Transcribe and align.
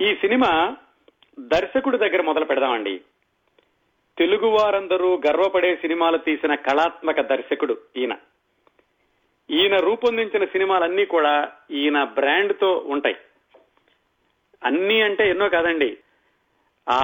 ఈ 0.00 0.14
సినిమా 0.14 0.76
దర్శకుడి 1.40 1.98
దగ్గర 1.98 2.22
మొదలు 2.22 2.44
పెడదామండి. 2.44 3.00
తెలుగు 4.18 4.46
వారందరూ 4.46 5.20
గర్వపడే 5.26 5.76
సినిమాలు 5.76 6.18
తీసిన 6.18 6.54
కళాత్మక 6.54 7.20
దర్శకుడు 7.20 7.78
ఈయన. 7.96 8.16
ఈయన 9.50 9.76
రూపొందించిన 9.76 10.44
సినిమాలన్నీ 10.44 11.04
కూడా 11.04 11.52
ఈయన 11.70 12.04
బ్రాండ్తో 12.04 12.84
ఉంటాయి. 12.86 13.16
అన్ని 14.64 15.02
అంటే 15.02 15.30
ఎన్నో 15.30 15.48
కాదండి. 15.48 15.98
ఆ 16.88 17.00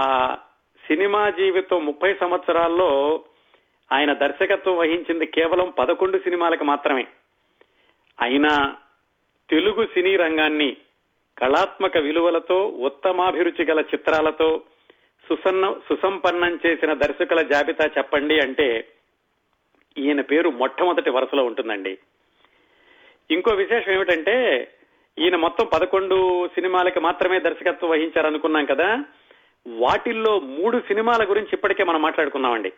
సినిమా 0.87 1.31
జీవితం 1.31 1.87
ముప్పై 1.87 2.15
సంవత్సరాల్లో 2.15 3.25
ఆయన 3.93 4.13
దర్శకత్వం 4.13 4.77
వహించింది 4.77 5.27
కేవలం 5.27 5.73
పదకొండు 5.79 6.19
సినిమాలకు 6.19 6.65
మాత్రమే. 6.65 7.07
అయినా 8.21 8.77
తెలుగు 9.51 9.87
సినీ 9.87 10.17
రంగాన్ని 10.17 10.77
కళాత్మక 11.39 11.97
విలువలతో 11.97 12.67
ఉత్తమాభిరుచి 12.67 13.65
గల 13.65 13.81
చిత్రాలతో 13.81 14.63
సుసన్న 15.29 15.73
సుసంపన్నం 15.89 16.61
చేసిన 16.67 16.93
దర్శకుల 16.93 17.43
జాబితా 17.43 17.85
చెప్పండి 17.99 18.41
అంటే 18.41 18.89
ఈయన 19.99 20.21
పేరు 20.21 20.51
మొట్టమొదటి 20.51 21.11
వరుసలో 21.11 21.45
ఉంటుందండి. 21.45 21.99
ఇంకో 23.31 23.55
విశేషం 23.55 23.93
ఏమిటంటే 23.93 24.69
ఈయన 25.19 25.37
మొత్తం 25.37 25.67
పదకొండు 25.67 26.49
సినిమాలకి 26.49 27.01
మాత్రమే 27.01 27.41
దర్శకత్వం 27.41 27.91
వహించారనుకున్నాం 27.91 28.65
కదా 28.65 29.05
వాటిల్లో 29.67 30.41
మూడు 30.41 30.79
సినిమాల 30.79 31.31
గురించి 31.31 31.49
ఇప్పటికే 31.53 31.85
మనం 31.85 32.03
మాట్లాడుకున్నామండి. 32.03 32.73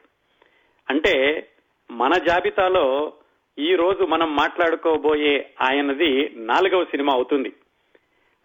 అంటే 0.91 1.47
మన 1.91 2.13
జాబితాలో 2.13 3.13
ఈ 3.59 3.75
రోజు 3.75 4.05
మనం 4.05 4.37
మాట్లాడుకోబోయే 4.37 5.51
ఆయనది 5.61 6.33
నాలుగవ 6.35 6.85
సినిమా 6.85 7.13
అవుతుంది. 7.13 7.53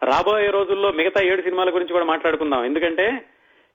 రాబోయే 0.03 0.49
రోజుల్లో 0.49 0.91
మిగతా 0.91 1.21
ఏడు 1.21 1.41
సినిమాల 1.41 1.69
గురించి 1.69 1.93
కూడా 1.93 2.05
మాట్లాడుకుందాం. 2.05 2.65
ఎందుకంటే 2.65 3.25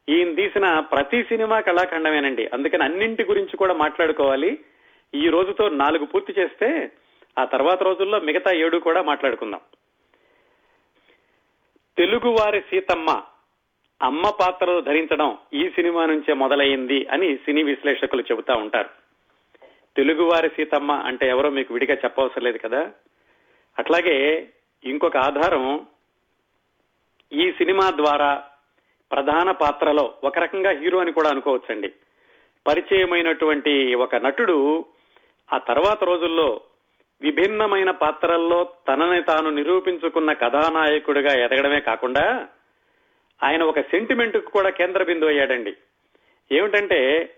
ఈయన 0.08 0.34
తీసిన 0.34 0.80
ప్రతి 0.80 1.22
సినిమా 1.22 1.60
కళాఖండమేనండి. 1.60 2.46
అందుకని 2.46 2.84
అన్నింటి 2.84 3.24
గురించి 3.24 3.56
కూడా 3.56 3.74
మాట్లాడుకోవాలి. 3.74 4.58
ఈ 5.14 5.28
రోజుతో 5.28 5.68
నాలుగు 5.68 6.06
పూర్తి 6.06 6.34
చేస్తే 6.38 6.90
ఆ 7.38 7.44
తర్వాత 7.44 7.82
రోజుల్లో 7.82 8.20
మిగతా 8.20 8.54
ఏడు 8.54 8.78
కూడా 8.78 9.02
మాట్లాడుకుందాం. 9.02 9.60
తెలుగువారి 11.98 12.60
సీతమ్మ 12.60 13.22
అమ్మ 14.02 14.22
పాత్రలు 14.40 14.80
ధరించడం 14.80 15.38
ఈ 15.54 15.68
సినిమా 15.68 16.06
నుంచే 16.06 16.34
మొదలైంది 16.34 17.06
అని 17.06 17.36
సినీ 17.36 17.62
విశ్లేషకులు 17.62 18.22
చెబుతా 18.22 18.54
ఉంటారు. 18.54 18.88
తెలుగువారి 19.96 20.48
సీతమ్మ 20.48 20.92
అంటే 20.92 21.28
ఎవరో 21.28 21.50
మీకు 21.50 21.74
విడిగా 21.74 21.94
చెప్పవసరం 21.94 22.44
లేదు 22.44 22.58
కదా? 22.58 22.90
అట్లాగే 23.78 24.48
ఇంకొక 24.84 25.16
ఆధారం 25.16 25.86
ఈ 27.32 27.52
సినిమా 27.52 27.90
ద్వారా 27.90 28.42
ప్రధాన 29.12 29.50
పాత్రలో 29.50 30.14
ఒక 30.24 30.38
రకంగా 30.38 30.70
హీరో 30.70 30.98
అని 30.98 31.12
కూడా 31.12 31.30
అనుకోవచ్చండి. 31.30 31.92
పరిచయమైనటువంటి 32.66 33.94
ఒక 33.94 34.14
నటుడు 34.14 34.84
ఆ 35.52 35.58
తర్వాత 35.58 36.04
రోజుల్లో 36.04 36.60
విభిన్నమైన 37.22 37.90
పాత్రల్లో 37.90 38.68
తనని 38.88 39.22
తాను 39.22 39.50
నిరూపించుకున్న 39.50 40.32
కథానాయకుడిగా 40.32 41.44
ఎదగడమే 41.44 41.80
కాకుండా 41.80 42.46
ఆయన 43.42 43.62
ఒక 43.62 43.80
సెంటిమెంట్ 43.80 44.36
కూడా 44.36 44.70
కేంద్ర 44.70 45.02
బిందువు 45.02 45.30
అయ్యాడండి. 45.30 45.76
ఏమిటంటే 46.52 47.30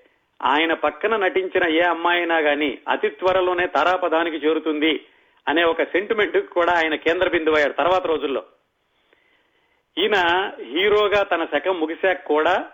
ఆయన 0.42 0.72
పక్కన 0.72 1.16
నటించిన 1.16 1.68
ఏ 1.68 1.80
అమ్మాయినా 1.80 2.38
గాని 2.38 2.78
అతి 2.88 3.08
త్వరలోనే 3.08 3.66
తారాపదానికి 3.66 4.36
చేరుతుంది 4.36 5.04
అనే 5.48 5.64
ఒక 5.64 5.82
సెంటిమెంట్ 5.82 6.38
కూడా 6.38 6.72
ఆయన 6.72 6.94
కేంద్ర 6.94 7.28
బిందువు 7.28 7.54
అయ్యాడు 7.54 7.72
తర్వాత 7.72 8.06
రోజుల్లో. 8.06 8.42
ఈయన 9.98 10.16
హీరోగా 10.62 11.22
తన 11.22 11.44
శకం 11.44 11.80
ముగిశాక 11.80 12.24
కూడా 12.26 12.70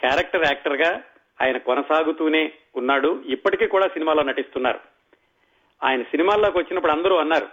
క్యారెక్టర్ 0.00 0.44
యాక్టర్గా 0.44 1.02
ఆయన 1.42 1.56
కొనసాగుతూనే 1.56 2.52
ఉన్నాడు. 2.76 3.22
ఇప్పటికీ 3.26 3.66
కూడా 3.66 3.88
సినిమాలో 3.88 4.22
నటిస్తున్నారు. 4.22 4.80
ఆయన 5.84 6.02
సినిమాల్లోకి 6.02 6.58
వచ్చినప్పుడు 6.58 6.92
అందరూ 6.92 7.16
అన్నారు 7.16 7.48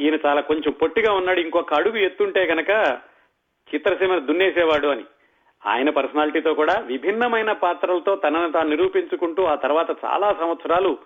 ఈయన 0.00 0.18
చాలా 0.26 0.40
కొంచెం 0.40 0.72
పొట్టిగా 0.72 1.12
ఉన్నాడు 1.12 1.40
ఇంకొక 1.40 1.74
అడుగు 1.74 1.96
ఎత్తుంటే 1.96 2.44
గనక 2.46 3.00
చిత్రసీమను 3.74 4.20
దున్నేసేవాడు 4.20 4.88
అని. 4.88 5.04
ఆయన 5.66 5.90
పర్సనాలిటీతో 5.90 6.54
కూడా 6.54 6.74
విభిన్నమైన 6.74 7.52
పాత్రలతో 7.52 8.16
తనను 8.16 8.52
తాను 8.52 8.68
నిరూపించుకుంటూ 8.68 9.44
ఆ 9.44 9.54
తర్వాత 9.54 10.04
చాలా 10.04 10.32
సంవత్సరాలు 10.32 10.98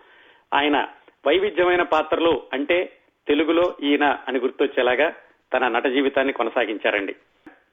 ఆయన 0.54 0.88
వైవిధ్యమైన 1.26 1.82
పాత్రలు 1.82 2.42
అంటే 2.52 2.96
తెలుగులో 3.28 3.74
ఈయన 3.82 4.18
అని 4.28 4.38
గుర్తొచ్చేలాగా 4.38 5.12
తన 5.52 5.68
నట 5.68 5.86
జీవితాన్ని 5.86 6.32
కొనసాగించారండి. 6.32 7.14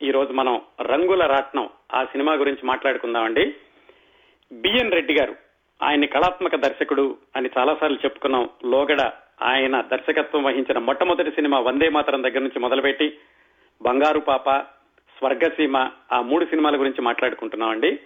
ఈ 0.02 0.12
రోజు 0.12 0.34
మనం 0.34 0.62
రంగుల 0.82 1.26
రాట్నం 1.26 1.70
ఆ 1.94 2.04
సినిమా 2.04 2.34
గురించి 2.34 2.66
మాట్లాడుకుందామండి. 2.66 3.54
బిఎన్ 4.52 4.92
రెడ్డి 4.92 5.14
గారు 5.14 5.36
ఆయన్ని 5.84 6.08
కళాత్మక 6.08 6.56
దర్శకుడు 6.56 7.18
అని 7.36 7.50
చాలాసార్లు 7.58 7.98
చెప్పుకున్నాం. 8.06 8.50
లోగడ 8.66 9.02
ఆయన 9.42 9.82
దర్శకత్వం 9.82 10.44
వహించిన 10.44 10.78
మొట్టమొదటి 10.78 11.32
సినిమా 11.32 11.60
వందే 11.60 11.90
మాతరం 11.90 12.24
దగ్గర 12.24 12.40
నుంచి 12.40 12.60
మొదలుపెట్టి 12.60 13.18
బంగారు 13.82 14.20
పాప 14.20 14.50
స్వర్గసీమ 15.18 15.90
ఆ 16.12 16.22
మూడు 16.22 16.46
సినిమాల 16.46 16.80
గురించి 16.80 17.02
మాట్లాడుకుంటున్నామండి. 17.02 18.00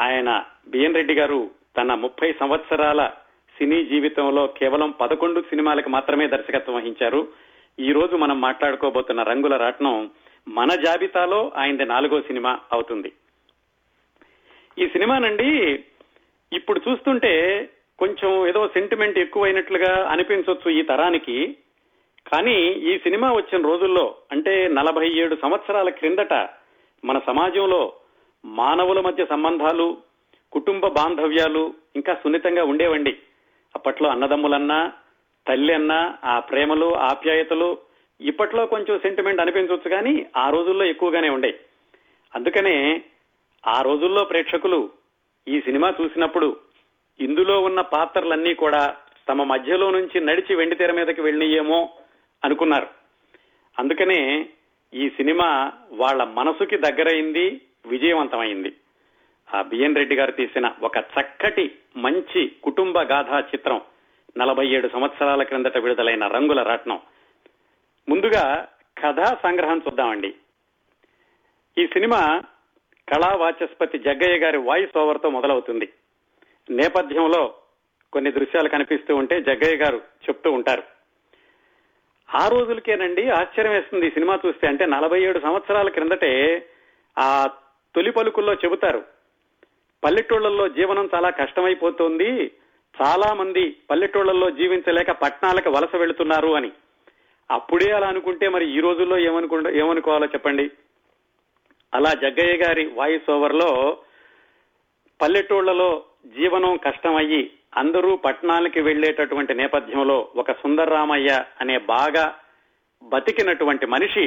ఆయన 0.00 0.44
బిఎన్ 0.68 0.94
రెడ్డి 0.94 1.14
గారు 1.14 1.50
తన 1.76 1.94
ముప్పై 1.94 2.32
సంవత్సరాల 2.32 3.10
సినీ 3.58 3.84
జీవితంలో 3.84 4.46
కేవలం 4.46 4.90
పదకొండు 4.90 5.40
సినిమాలకు 5.40 5.88
మాత్రమే 5.88 6.26
దర్శకత్వం 6.26 6.76
వహించారు. 6.76 7.28
ఈ 7.80 7.92
రోజు 7.92 8.16
మనం 8.16 8.40
మాట్లాడుకోబోతున్న 8.40 9.22
రంగుల 9.22 9.56
రాట్నం 9.56 10.10
మన 10.48 10.74
జాబితాలో 10.74 11.52
ఆయనది 11.56 11.84
నాలుగో 11.84 12.20
సినిమా 12.20 12.58
అవుతుంది. 12.72 13.12
ఈ 14.78 14.88
సినిమానండి 14.88 15.84
ఇప్పుడు 16.52 16.80
చూస్తుంటే 16.88 17.32
కొంచెం 17.98 18.46
ఏదో 18.46 18.68
సెంటిమెంట్ 18.68 19.18
ఎక్కువైనట్లుగా 19.18 20.06
అనిపించవచ్చు 20.06 20.70
ఈ 20.70 20.82
తరానికి. 20.82 21.56
కానీ 22.32 22.56
ఈ 22.72 22.98
సినిమా 22.98 23.32
వచ్చిన 23.32 23.64
రోజుల్లో 23.64 24.16
అంటే 24.32 24.68
నలభై 24.68 25.12
ఏడు 25.12 25.36
సంవత్సరాల 25.42 25.88
క్రిందట 25.88 26.32
మన 27.04 27.20
సమాజంలో 27.26 27.92
మానవుల 28.44 29.00
మధ్య 29.00 29.26
సంబంధాలు 29.26 29.98
కుటుంబ 30.52 30.86
బాంధవ్యాలు 30.86 31.74
ఇంకా 31.96 32.14
సున్నితంగా 32.14 32.64
ఉండేవండి. 32.64 33.18
అప్పట్లో 33.74 34.08
అన్నదమ్ములన్నా 34.08 34.92
తల్లి 35.46 35.74
అన్నా 35.74 36.18
ఆ 36.24 36.38
ప్రేమలు 36.38 36.94
ఆప్యాయతలు 36.94 37.78
ఇప్పట్లో 38.20 38.66
కొంచెం 38.66 38.98
సెంటిమెంట్ 38.98 39.40
అనిపించవచ్చు 39.40 39.90
కానీ 39.90 40.26
ఆ 40.36 40.50
రోజుల్లో 40.50 40.84
ఎక్కువగానే 40.84 41.28
ఉండే 41.28 41.60
అందుకనే 42.34 43.04
ఆ 43.66 43.82
రోజుల్లో 43.82 44.24
ప్రేక్షకులు 44.24 44.90
ఈ 45.48 45.60
సినిమా 45.60 45.94
చూసినప్పుడు 46.00 46.56
ఇందులో 47.20 47.60
ఉన్న 47.60 47.80
పాత్రలన్నీ 47.80 48.54
కూడా 48.54 48.96
తమ 49.28 49.42
మధ్యలో 49.42 49.90
నుంచి 49.90 50.20
నడిచి 50.20 50.54
వెండి 50.54 50.74
తెర 50.74 50.92
మీదకి 50.92 51.20
వెళ్ళియేమో 51.20 51.90
అనుకున్నారు. 52.44 52.86
అందుకనే 53.78 54.48
ఈ 54.94 55.08
సినిమా 55.08 55.72
వాళ్ళ 55.92 56.24
మనసుకి 56.24 56.76
దగ్గరైంది 56.76 57.60
విజయవంతమైంది. 57.86 58.72
ఆ 59.54 59.62
బిఎన్ 59.62 59.96
రెడ్డి 59.96 60.14
గారు 60.14 60.32
తీసిన 60.32 60.72
ఒక 60.82 60.96
చక్కటి 60.96 61.74
మంచి 61.96 62.52
కుటుంబ 62.64 62.98
గాథా 62.98 63.40
చిత్రం 63.40 63.80
నలభై 64.38 64.66
ఏడు 64.66 64.88
సంవత్సరాల 64.88 65.42
క్రిందట 65.42 65.78
విడుదలైన 65.78 66.26
రంగుల 66.26 66.62
రత్నం. 66.62 67.00
ముందుగా 68.08 68.68
కథా 69.04 69.24
సంగ్రహం 69.42 69.78
చూద్దామండి. 69.78 70.34
ఈ 71.78 71.86
సినిమా 71.86 72.42
కళా 73.08 73.34
వాచస్పతి 73.36 73.98
జగ్గయ్య 73.98 74.38
గారి 74.38 74.58
వాయిస్ 74.58 74.98
ఓవర్తో 74.98 75.30
మొదలవుతుంది. 75.30 75.88
నేపథ్యంలో 76.70 77.54
కొన్ని 78.12 78.32
దృశ్యాలు 78.32 78.68
కనిపిస్తూ 78.68 79.16
ఉంటే 79.16 79.42
జగ్గయ్య 79.42 79.76
గారు 79.76 79.96
చెప్తూ 79.96 80.52
ఉంటారు. 80.52 80.82
ఆ 82.34 82.48
రోజులకేనండి 82.48 83.30
ఆశ్చర్యం 83.30 83.72
వేస్తుంది 83.72 84.06
ఈ 84.06 84.10
సినిమా 84.10 84.38
చూస్తే. 84.46 84.68
అంటే 84.68 84.86
నలభై 84.86 85.22
ఏడు 85.22 85.40
సంవత్సరాల 85.40 85.88
క్రిందటే 85.88 86.66
ఆ 87.18 87.46
తొలి 87.94 88.12
పలుకుల్లో 88.12 88.54
చెబుతారు. 88.54 89.04
పల్లెటూళ్ళలో 90.04 90.68
జీవనం 90.68 91.10
చాలా 91.14 91.30
కష్టమైపోతుంది. 91.30 92.52
చాలా 92.94 93.34
మంది 93.34 93.64
పల్లెటూళ్ళలో 93.90 94.50
జీవించలేక 94.50 95.10
పట్టణాలకు 95.10 95.70
వలస 95.70 95.96
వెళుతున్నారు 95.96 96.50
అని. 96.54 96.70
అప్పుడే 97.50 97.88
అలా 97.92 98.08
అనుకుంటే 98.08 98.48
మరి 98.48 98.66
ఈ 98.76 98.80
రోజుల్లో 98.80 99.18
ఏమనుకు 99.18 99.56
ఏమనుకోవాలో 99.70 100.26
చెప్పండి? 100.26 100.70
అలా 101.92 102.10
జగ్గయ్య 102.14 102.54
గారి 102.56 102.84
వాయిస్ 102.94 103.30
ఓవర్లో 103.30 103.70
పల్లెటూళ్ళలో 105.20 105.90
జీవనం 106.26 106.76
కష్టమయ్యి 106.76 107.42
అందరూ 107.76 108.16
పట్టణాలకి 108.16 108.80
వెళ్ళేటటువంటి 108.80 109.54
నేపథ్యంలో 109.54 110.28
ఒక 110.36 110.52
సుందర్రామయ్య 110.52 111.44
అనే 111.60 111.78
బాగా 111.78 112.24
బతికినటువంటి 113.02 113.86
మనిషి 113.86 114.24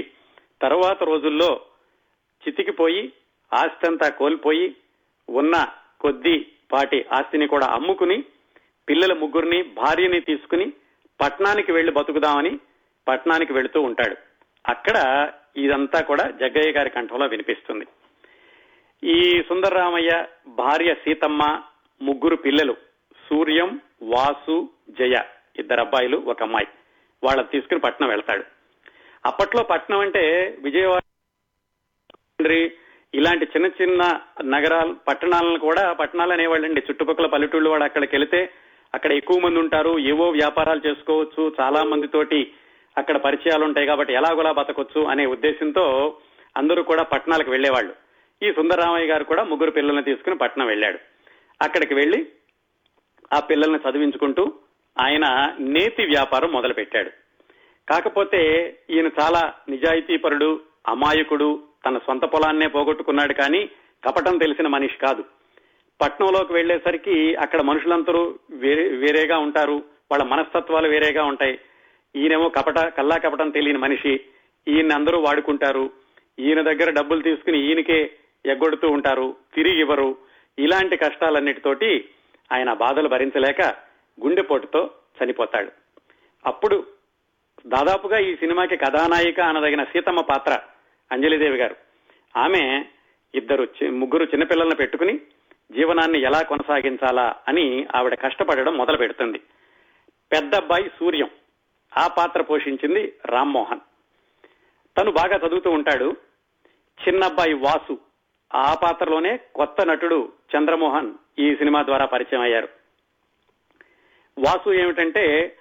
తరువాత 0.62 1.04
రోజుల్లో 1.04 1.62
చితికిపోయి 2.44 3.04
ఆస్తంతా 3.52 4.10
కోల్పోయి 4.10 4.68
ఉన్న 5.30 5.56
కొద్ది 6.02 6.38
పాటి 6.74 7.06
ఆస్తిని 7.12 7.48
కూడా 7.48 7.68
అమ్ముకుని 7.68 8.18
పిల్లల 8.90 9.14
ముగ్గురిని 9.14 9.64
భార్యని 9.64 10.20
తీసుకుని 10.20 10.74
పట్నానికి 11.22 11.72
వెళ్ళి 11.72 11.92
బతుకుదామని 11.92 12.60
పట్నానికి 13.08 13.54
వెళుతూ 13.54 13.82
ఉంటాడు. 13.82 14.16
అక్కడ 14.70 14.98
ఇదంతా 15.58 16.02
కూడా 16.02 16.24
జగ్గయ్య 16.30 16.72
గారి 16.72 16.90
కంఠంలో 16.90 17.26
వినిపిస్తుంది. 17.26 17.86
ఈ 19.04 19.44
సుందరరామయ్య 19.48 20.26
భార్య 20.48 20.94
సీతమ్మ 20.94 21.62
ముగ్గురు 22.02 22.36
పిల్లలు 22.36 22.78
సూర్యం 23.30 23.82
వాసు 24.04 24.70
జయ 25.00 25.16
ఇద్దరు 25.60 25.80
అబ్బాయిలు 25.80 26.18
ఒక 26.18 26.44
అమ్మాయి. 26.44 26.68
వాళ్ళని 27.24 27.48
తీసుకుని 27.48 27.80
పట్నం 27.80 28.10
వెళ్తాడు. 28.10 28.44
అప్పట్లో 29.26 29.64
పట్నం 29.64 30.00
అంటే 30.00 30.24
విజయవాడ 30.60 31.02
ఇలాంటి 33.14 33.46
చిన్న 33.46 33.68
చిన్న 33.82 34.20
నగరాలు 34.44 34.94
పట్టణాలను 35.08 35.60
కూడా 35.60 35.94
పట్టణాలు 35.94 36.34
అనేవాళ్ళండి. 36.34 36.82
చుట్టుపక్కల 36.92 37.26
పల్లెటూళ్ళు 37.26 37.70
వాడు 37.70 37.84
అక్కడికి 37.84 38.16
వెళితే 38.16 38.50
అక్కడ 38.94 39.12
ఎక్కువ 39.12 39.40
మంది 39.40 39.60
ఉంటారు 39.60 40.00
ఏవో 40.00 40.30
వ్యాపారాలు 40.30 40.82
చేసుకోవచ్చు 40.88 41.56
చాలా 41.62 41.84
మందితోటి 41.84 42.54
అక్కడ 42.98 43.18
పరిచయాలు 43.18 43.64
ఉంటాయి 43.64 43.88
కాబట్టి 43.88 44.14
ఎలాగోలా 44.14 44.52
బతకొచ్చు 44.52 45.06
అనే 45.06 45.26
ఉద్దేశంతో 45.26 46.18
అందరూ 46.58 46.84
కూడా 46.84 47.04
పట్టణాలకు 47.04 47.52
వెళ్ళేవాళ్ళు 47.52 47.94
ఈ 48.44 48.52
సుందరరామయ్య 48.52 49.08
గారు 49.08 49.24
కూడా 49.24 49.44
ముగ్గురు 49.44 49.72
పిల్లల్ని 49.72 50.04
తీసుకుని 50.04 50.36
పట్నం 50.36 50.68
వెళ్ళాడు. 50.68 51.00
అక్కడికి 51.62 51.94
వెళ్ళి 51.94 52.28
ఆ 53.34 53.40
పిల్లల్ని 53.40 53.80
చదివించుకుంటూ 53.90 54.54
ఆయన 55.00 55.56
నేతి 55.60 56.06
వ్యాపారం 56.06 56.52
మొదలుపెట్టాడు. 56.52 57.10
కాకపోతే 57.90 58.42
ఈయన 58.90 59.10
చాలా 59.22 59.54
నిజాయితీపరుడు 59.70 60.60
అమాయకుడు 60.88 61.64
తన 61.86 61.98
సొంత 61.98 62.26
పొలాన్నే 62.26 62.68
పోగొట్టుకున్నాడు 62.68 63.34
కానీ 63.34 63.70
కపటం 64.04 64.38
తెలిసిన 64.38 64.68
మనిషి 64.68 64.98
కాదు. 64.98 65.24
పట్నంలోకి 66.02 66.54
వెళ్ళేసరికి 66.54 67.36
అక్కడ 67.36 67.62
మనుషులందరూ 67.62 68.40
వేరే 68.50 68.88
వేరేగా 68.88 69.38
ఉంటారు. 69.38 69.84
వాళ్ళ 70.12 70.24
మనస్తత్వాలు 70.24 70.88
వేరేగా 70.88 71.24
ఉంటాయి. 71.24 71.60
ఈయనేమో 72.16 72.50
కపట 72.50 72.80
కల్లా 72.80 73.18
కపటం 73.18 73.50
తెలియని 73.50 73.78
మనిషి. 73.78 74.22
ఈయన 74.68 74.94
అందరూ 74.94 75.20
వాడుకుంటారు. 75.20 75.90
ఈయన 76.40 76.62
దగ్గర 76.62 76.90
డబ్బులు 76.90 77.22
తీసుకుని 77.22 77.70
ఈయనకే 77.70 78.12
ఎగ్గొడుతూ 78.46 78.88
ఉంటారు. 78.88 79.36
తిరిగి 79.56 79.80
ఇవ్వరు. 79.80 80.18
ఇలాంటి 80.60 80.98
కష్టాలన్నిటితోటి 80.98 82.10
ఆయన 82.52 82.74
బాధలు 82.74 83.08
భరించలేక 83.08 83.62
గుండెపోటుతో 84.24 84.90
చనిపోతాడు. 85.24 85.72
అప్పుడు 86.46 86.86
దాదాపుగా 87.68 88.18
ఈ 88.18 88.36
సినిమాకి 88.36 88.78
కథానాయిక 88.78 89.40
అనదగిన 89.40 89.84
సీతమ్మ 89.84 90.22
పాత్ర 90.22 90.60
అంజలిదేవి 91.12 91.58
గారు. 91.58 91.76
ఆమె 92.38 92.86
ఇద్దరు 93.36 93.68
ముగ్గురు 93.90 94.24
చిన్నపిల్లలను 94.24 94.76
పెట్టుకుని 94.76 95.20
జీవనాన్ని 95.72 96.22
ఎలా 96.22 96.42
కొనసాగించాలా 96.42 97.36
అని 97.48 97.88
ఆవిడ 97.96 98.14
కష్టపడడం 98.14 98.78
మొదలు 98.78 98.98
పెడుతుంది 98.98 99.42
పెద్దబ్బాయి 100.32 100.92
సూర్యం 101.00 101.30
ఆ 101.98 102.08
పాత్ర 102.08 102.42
పోషించింది 102.42 103.14
రామ్మోహన్. 103.26 103.80
తను 104.98 105.12
బాగా 105.12 105.48
చదువుతూ 105.48 105.72
ఉంటాడు. 105.72 106.18
చిన్నబ్బాయి 107.08 107.54
వాసు 107.54 108.00
ఆ 108.56 108.74
పాత్రలోనే 108.74 109.40
కొత్త 109.56 109.82
నటుడు 109.82 110.34
చంద్రమోహన్ 110.58 111.14
ఈ 111.40 111.56
సినిమా 111.56 111.84
ద్వారా 111.84 112.06
పరిచయం 112.06 112.42
అయ్యారు. 112.42 112.70
వాసు 114.38 114.70
ఏమిటంటే 114.74 115.58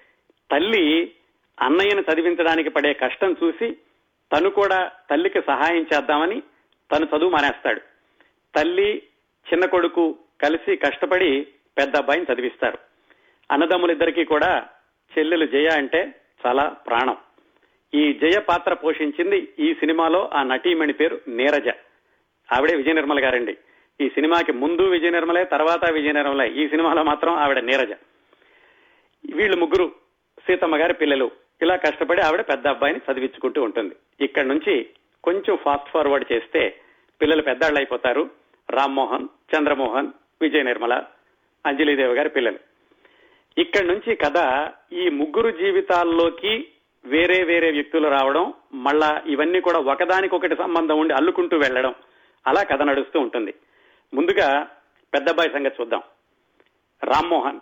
తల్లి 0.51 1.15
అన్నయ్యను 1.61 2.01
చదివించడానికి 2.01 2.71
పడే 2.71 2.93
కష్టం 2.93 3.37
చూసి 3.45 3.77
తను 4.33 4.51
కూడా 4.51 4.91
తల్లికి 5.11 5.41
సహాయం 5.41 5.87
చేద్దామని 5.95 6.43
తను 6.93 7.05
చదువు 7.05 7.31
మానేస్తాడు. 7.31 7.81
తల్లి 8.55 9.03
చిన్న 9.53 9.67
కొడుకు 9.67 10.19
కలిసి 10.43 10.77
కష్టపడి 10.77 11.47
పెద్ద 11.79 11.97
అబ్బాయిని 11.97 12.27
చదివిస్తారు. 12.33 12.79
అన్నదమ్ములిద్దరికీ 13.51 14.25
కూడా 14.25 14.67
చెల్లెలు 15.19 15.47
జయ 15.47 15.69
అంటే 15.69 16.21
చాలా 16.47 16.69
ప్రాణం. 16.69 17.17
ఈ 17.95 18.13
జయ 18.13 18.39
పాత్ర 18.39 18.75
పోషించింది 18.75 19.55
ఈ 19.59 19.75
సినిమాలో 19.75 20.31
ఆ 20.33 20.43
నటీమణి 20.43 20.93
పేరు 20.93 21.21
నీరజ. 21.29 21.69
ఆవిడే 22.53 22.77
విజయ 22.77 22.93
నిర్మల 22.93 23.25
గారండి. 23.25 23.57
ఈ 24.01 24.09
సినిమాకి 24.09 24.53
ముందు 24.53 24.83
విజయ 24.83 25.11
నిర్మలే 25.11 25.45
తర్వాత 25.45 25.91
విజయ 25.91 26.13
నిర్మలే 26.13 26.49
ఈ 26.49 26.69
సినిమాలో 26.69 27.03
మాత్రం 27.03 27.35
ఆవిడ 27.35 27.59
నీరజ. 27.59 27.93
వీళ్ళు 29.37 29.57
ముగ్గురు 29.57 29.93
సీతమ్మ 30.47 30.77
గారి 30.77 30.95
పిల్లలు. 30.95 31.31
ఇలా 31.63 31.77
కష్టపడి 31.77 32.21
ఆవిడ 32.21 32.41
పెద్ద 32.41 32.67
అబ్బాయిని 32.67 33.01
చదివించుకుంటూ 33.13 33.63
ఉంటుంది. 33.63 33.95
ఇక్కడ 34.21 34.45
నుంచి 34.45 34.87
కొంచెం 35.25 35.57
ఫాస్ట్ 35.57 35.89
ఫార్వర్డ్ 35.89 36.33
చేస్తే 36.33 36.81
పిల్లలు 37.23 37.43
పెద్దాళ్ళు 37.43 37.79
అయిపోతారు 37.79 38.31
రామ్మోహన్ 38.71 39.29
చంద్రమోహన్ 39.57 40.09
విజయ 40.41 40.63
నిర్మల 40.63 41.05
అంజలిదేవి 41.67 42.15
గారి 42.15 42.29
పిల్లలు. 42.29 42.59
ఇక్కడి 43.59 43.87
నుంచి 43.87 44.15
కథ 44.15 44.71
ఈ 44.93 45.09
ముగ్గురు 45.09 45.51
జీవితాల్లోకి 45.51 46.69
వేరే 47.05 47.45
వేరే 47.45 47.71
వ్యక్తులు 47.71 48.09
రావడం 48.09 48.55
మళ్ళా 48.75 49.23
ఇవన్నీ 49.27 49.61
కూడా 49.61 49.79
ఒకదానికొకటి 49.79 50.57
సంబంధం 50.57 50.99
ఉండి 50.99 51.15
అల్లుకుంటూ 51.15 51.57
వెళ్ళడం 51.57 51.95
అలా 52.47 52.63
కథ 52.63 52.83
నడుస్తూ 52.83 53.21
ఉంటుంది. 53.21 53.55
ముందుగా 54.15 54.69
పెద్దబ్బాయి 55.15 55.51
సంగతి 55.51 55.77
చూద్దాం. 55.81 56.03
రామ్మోహన్ 57.05 57.61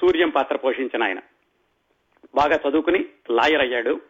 సూర్యం 0.00 0.30
పాత్ర 0.30 0.56
పోషించిన 0.56 1.02
ఆయన. 1.02 1.18
బాగా 2.34 2.58
చదువుకుని 2.68 3.04
లాయర్ 3.30 3.60
అయ్యాడు. 3.60 4.00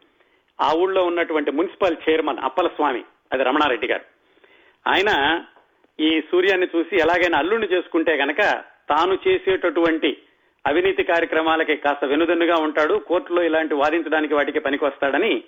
ఆ 0.60 0.72
ఊళ్ళో 0.76 1.04
ఉన్నటువంటి 1.04 1.50
మున్సిపల్ 1.50 1.96
చైర్మన్ 2.08 2.38
అప్పలస్వామి 2.38 3.04
అది 3.32 3.42
రమణారెడ్డి 3.42 3.86
గారు. 3.86 4.04
ఆయన 4.88 5.44
ఈ 6.00 6.20
సూర్యాన్ని 6.30 6.66
చూసి 6.76 6.96
ఎలాగైనా 6.96 7.38
అల్లుడిని 7.38 7.76
చేసుకుంటే 7.76 8.16
గనక 8.16 8.40
తాను 8.90 9.18
చేసేటటువంటి 9.28 10.22
అవినీతి 10.66 11.02
కార్యక్రమాలకి 11.02 11.76
కాస్త 11.76 12.04
వెనుదన్నుగా 12.04 12.56
ఉంటాడు 12.56 12.94
కోర్టులో 12.94 13.42
ఇలాంటి 13.42 13.74
వాదించడానికి 13.74 14.34
వాటికి 14.34 14.58
పనికి 14.58 14.84
వస్తాడని 14.84 15.42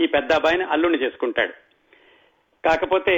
ఈ 0.00 0.06
పెద్ద 0.06 0.32
అబ్బాయిని 0.32 0.64
అల్లుని 0.64 0.98
చేసుకుంటాడు. 0.98 1.52
కాకపోతే 2.68 3.14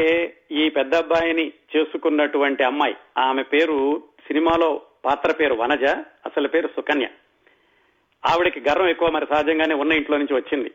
ఈ 0.50 0.68
పెద్ద 0.68 0.94
అబ్బాయిని 0.94 1.52
చేసుకున్నటువంటి 1.76 2.64
అమ్మాయి 2.64 2.94
ఆమె 3.18 3.42
పేరు 3.42 4.02
సినిమాలో 4.26 4.82
పాత్ర 5.04 5.32
పేరు 5.32 5.54
వనజ 5.54 5.84
అసలు 6.26 6.48
పేరు 6.48 6.66
సుకన్య. 6.66 7.08
ఆవిడకి 8.26 8.60
గర్వం 8.60 8.88
ఎక్కువ 8.88 9.10
మరి 9.10 9.26
సహజంగానే 9.30 9.74
ఉన్న 9.74 9.92
ఇంట్లో 9.92 10.18
నుంచి 10.18 10.34
వచ్చింది. 10.34 10.70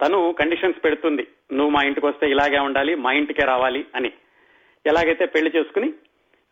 తను 0.00 0.34
కండిషన్స్ 0.38 0.84
పెడుతుంది 0.84 1.26
నువ్వు 1.52 1.70
మా 1.70 1.82
ఇంటికి 1.82 2.06
వస్తే 2.06 2.30
ఇలాగే 2.30 2.58
ఉండాలి 2.58 2.94
మా 2.94 3.12
ఇంటికే 3.12 3.42
రావాలి 3.42 3.86
అని. 3.94 4.12
ఎలాగైతే 4.86 5.26
పెళ్ళి 5.26 5.52
చేసుకుని 5.56 5.92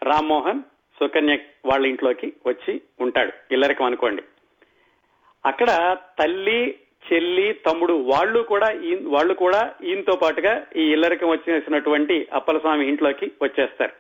రామ్మోహన్ 0.03 0.63
సుకన్య 1.01 1.39
వాళ్ళ 1.65 1.87
ఇంట్లోకి 1.87 2.33
వచ్చి 2.47 2.81
ఉంటాడు. 3.01 3.33
ఇల్లరికం 3.53 3.85
అనుకోండి. 3.85 4.23
అక్కడ 5.47 5.97
తల్లి 6.19 6.79
చెల్లి 7.13 7.53
తమ్ముడు 7.53 7.93
వాళ్ళు 7.93 8.43
కూడా 8.43 8.75
వాళ్ళు 9.03 9.35
కూడా 9.35 9.75
ఈయనతో 9.85 10.17
పాటుగా 10.17 10.67
ఈ 10.77 10.93
ఇల్లరికం 10.93 11.29
వచ్చేసినటువంటి 11.29 12.29
అప్పలస్వామి 12.33 12.89
ఇంట్లోకి 12.89 13.33
వచ్చేస్తారు. 13.43 13.93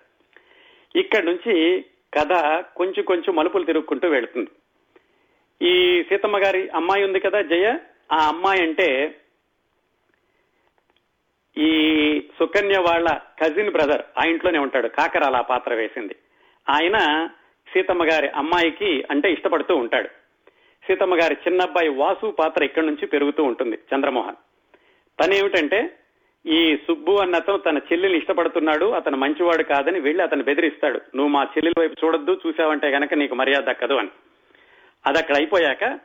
ఇక్కడ 0.99 1.25
నుంచి 1.25 1.85
కథ 2.15 2.65
కొంచెం 2.77 3.05
కొంచెం 3.05 3.37
మలుపులు 3.37 3.65
తిరుగుకుంటూ 3.65 4.09
వెళుతుంది. 4.09 4.51
ఈ 5.63 6.03
సీతమ్మ 6.09 6.39
గారి 6.39 6.69
అమ్మాయి 6.69 7.05
ఉంది 7.05 7.21
కదా 7.21 7.43
జయ? 7.43 7.77
ఆ 8.13 8.29
అమ్మాయి 8.29 8.63
అంటే 8.63 9.20
ఈ 11.59 11.73
సుకన్య 12.39 12.79
వాళ్ళ 12.79 13.19
కజిన్ 13.43 13.71
బ్రదర్ 13.71 14.03
ఆ 14.19 14.25
ఇంట్లోనే 14.25 14.59
ఉంటాడు. 14.59 14.89
కాకరాల 14.89 15.41
పాత్ర 15.41 15.75
వేసింది. 15.75 16.17
ఆయన 16.71 17.29
సీతమ్మ 17.73 18.05
గారి 18.05 18.29
అమ్మాయికి 18.29 19.05
అంటే 19.11 19.33
ఇష్టపడుతూ 19.33 19.77
ఉంటాడు. 19.77 20.09
సీతమ్మ 20.87 21.15
గారి 21.15 21.35
చిన్నబ్బాయి 21.35 21.89
వాసు 21.89 22.31
పాత్ర 22.31 22.65
ఇక్కడి 22.65 22.87
నుంచి 22.87 23.07
పెరుగుతూ 23.07 23.43
ఉంటుంది 23.43 23.79
చంద్రమోహన్. 23.95 24.37
తనేమిటంటే 25.21 25.97
ఈ 26.47 26.77
సుబ్బు 26.77 27.13
అన్నతో 27.13 27.57
తన 27.57 27.79
చెల్లెల్ని 27.79 28.19
ఇష్టపడుతున్నాడు 28.19 28.87
అతను 28.87 29.17
మంచివాడు 29.17 29.63
కాదని 29.63 30.01
వెళ్ళి 30.01 30.23
అతను 30.23 30.43
బెదిరిస్తాడు. 30.43 30.97
నువ్వు 30.97 31.29
మా 31.29 31.43
చెల్లెల 31.43 31.73
వైపు 31.81 32.05
చూడొద్దు 32.05 32.41
చూసావంటే 32.47 32.91
గనక 32.91 33.15
నీకు 33.15 33.35
మర్యాద 33.35 33.63
దక్కదు 33.63 33.95
అని. 33.95 34.09
అది 35.07 35.19
అక్కడ 35.19 35.37
అయిపోయాక 35.37 36.01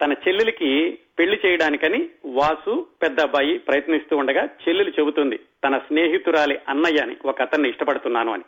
తన 0.00 0.12
చెల్లెలికి 0.12 0.98
పెళ్ళి 1.18 1.40
చేయడానికని 1.46 2.08
వాసు 2.26 2.86
పెద్ద 3.02 3.20
అబ్బాయి 3.20 3.58
ప్రయత్నిస్తూ 3.58 4.16
ఉండగా 4.16 4.44
చెల్లెలు 4.44 4.90
చెబుతుంది 4.90 5.40
తన 5.64 5.78
స్నేహితురాలి 5.78 6.58
అన్నయ్య 6.68 7.00
అని 7.00 7.16
ఒక 7.24 7.42
అతన్ని 7.42 7.70
ఇష్టపడుతున్నాను 7.70 8.32
అని. 8.32 8.42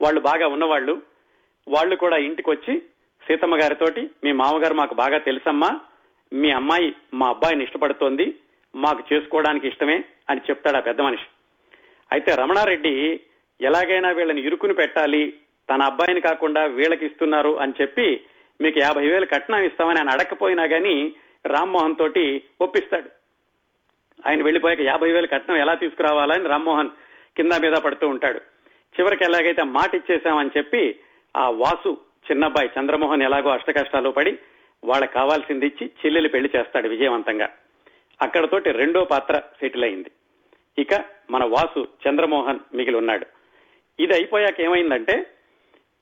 వాళ్ళు 0.00 0.20
బాగా 0.20 0.48
ఉన్నవాళ్ళు 0.48 1.02
వాళ్ళు 1.68 1.96
కూడా 1.96 2.16
ఇంటికి 2.16 2.50
వచ్చి 2.50 2.82
సీతమ్మ 3.28 3.62
గారితోటి 3.62 4.10
మీ 4.24 4.32
మామగారు 4.32 4.74
మాకు 4.74 4.94
బాగా 4.94 5.18
తెలుసమ్మా. 5.18 5.80
మీ 6.32 6.50
అమ్మాయి 6.50 6.94
మా 7.14 7.28
అబ్బాయిని 7.28 7.64
ఇష్టపడుతోంది. 7.64 8.34
మాకు 8.74 9.14
చేసుకోవడానికి 9.14 9.68
ఇష్టమే 9.68 10.04
అని 10.30 10.40
చెప్తాడు 10.50 10.76
ఆ 10.76 10.80
పెద్ద 10.80 11.00
మనిషి. 11.00 11.26
అయితే 12.12 12.34
రమణారెడ్డి 12.34 13.20
ఎలాగైనా 13.60 14.10
వీళ్ళని 14.10 14.40
ఇరుకుని 14.40 14.74
పెట్టాలి. 14.74 15.34
తన 15.70 15.82
అబ్బాయిని 15.82 16.20
కాకుండా 16.20 16.64
వీళ్ళకి 16.64 17.06
ఇస్తున్నారు 17.06 17.60
అని 17.60 17.72
చెప్పి 17.80 18.20
మీకు 18.60 18.78
యాభై 18.78 19.06
వేలు 19.06 19.26
కట్నం 19.26 19.64
ఇస్తామని 19.64 19.98
ఆయన 19.98 20.10
అడగకపోయినా 20.10 20.66
కానీ 20.66 21.14
రామ్మోహన్ 21.46 21.96
తోటి 21.96 22.42
ఒప్పిస్తాడు. 22.60 23.08
ఆయన 24.26 24.42
వెళ్ళిపోయాక 24.42 24.80
యాభై 24.80 25.12
వేలు 25.12 25.26
కట్నం 25.26 25.56
ఎలా 25.56 25.74
తీసుకురావాలని 25.74 26.48
రామ్మోహన్ 26.48 26.88
కింద 27.36 27.52
మీద 27.52 27.72
పడుతూ 27.72 28.08
ఉంటాడు. 28.08 28.38
చివరికి 29.00 29.24
ఎలాగైతే 29.24 29.62
మాట 29.62 29.94
ఇచ్చేశామని 29.94 30.50
చెప్పి 30.56 31.00
ఆ 31.36 31.50
వాసు 31.50 31.98
చిన్నబ్బాయి 32.30 32.70
చంద్రమోహన్ 32.80 33.22
ఎలాగో 33.22 33.50
అష్ట 33.50 33.70
కష్టాలు 33.70 34.10
పడి 34.10 34.38
వాళ్ళకి 34.84 35.12
కావాల్సింది 35.12 35.66
ఇచ్చి 35.66 35.86
చెల్లెలు 35.86 36.28
పెళ్ళి 36.28 36.50
చేస్తాడు 36.56 36.88
విజయవంతంగా. 36.88 37.48
అక్కడతోటి 38.22 38.72
రెండో 38.72 39.04
పాత్ర 39.04 39.38
సెటిల్ 39.38 39.84
అయింది. 39.84 40.10
ఇక 40.78 41.04
మన 41.30 41.44
వాసు 41.44 41.88
చంద్రమోహన్ 42.08 42.58
మిగిలి 42.74 42.96
ఉన్నాడు. 42.96 43.26
ఇది 43.98 44.14
అయిపోయాక 44.14 44.60
ఏమైందంటే 44.60 45.26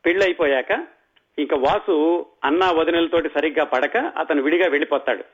పెళ్ళి 0.07 0.25
అయిపోయాక 0.25 0.96
ఇంకా 1.39 1.57
వాసు 1.57 2.27
అన్న 2.45 2.71
వదినలతోటి 2.71 3.29
సరిగ్గా 3.29 3.65
పడక 3.65 3.97
అతను 3.97 4.43
విడిగా 4.43 4.67
వెళ్ళిపోతాడు. 4.69 5.25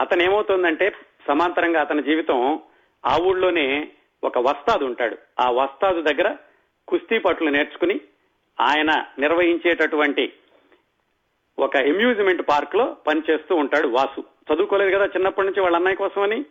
అతను 0.00 0.22
ఏమవుతుందంటే 0.22 0.92
సమాంతరంగా 1.28 1.80
అతని 1.80 2.02
జీవితం 2.02 2.60
ఆ 3.06 3.18
ఊళ్ళోనే 3.22 3.88
ఒక 4.24 4.38
వస్తాదు 4.38 4.84
ఉంటాడు. 4.84 5.18
ఆ 5.40 5.50
వస్తాదు 5.50 6.02
దగ్గర 6.02 6.36
కుస్తీ 6.88 7.18
పట్లు 7.18 7.50
నేర్చుకుని 7.50 8.00
ఆయన 8.60 9.04
నిర్వహించేటటువంటి 9.18 10.32
ఒక 11.58 11.76
అమ్యూజ్మెంట్ 11.76 12.42
పార్క్లో 12.48 12.96
పనిచేస్తూ 13.06 13.54
ఉంటాడు 13.54 13.88
వాసు. 13.88 14.20
చదువుకోలేదు 14.20 14.96
కదా 14.96 15.06
చిన్నప్పటి 15.06 15.46
నుంచి 15.46 15.60
వాళ్ళ 15.60 15.76
అన్నయ్య 15.76 15.96
కోసమని? 15.96 16.44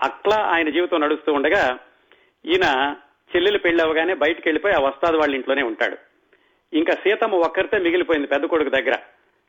అట్లా 0.00 0.36
ఆయన 0.36 0.70
జీవితం 0.70 1.00
నడుస్తూ 1.00 1.32
ఉండగా 1.32 1.78
ఈయన 2.46 2.96
చెల్లెలు 3.36 3.58
పెళ్ళి 3.58 3.82
అవగానే 3.82 4.14
బయటికి 4.14 4.48
వెళ్ళిపోయి 4.48 4.74
ఆ 4.74 4.78
వస్తాదు 4.78 5.16
వాళ్ళ 5.16 5.34
ఇంట్లోనే 5.34 5.62
ఉంటాడు. 5.62 6.09
ఇంకా 6.72 6.92
సీతమ్మ 6.92 7.34
ఒక్కరితే 7.34 7.78
మిగిలిపోయింది 7.78 8.26
పెద్ద 8.26 8.44
కొడుకు 8.46 8.70
దగ్గర. 8.70 8.98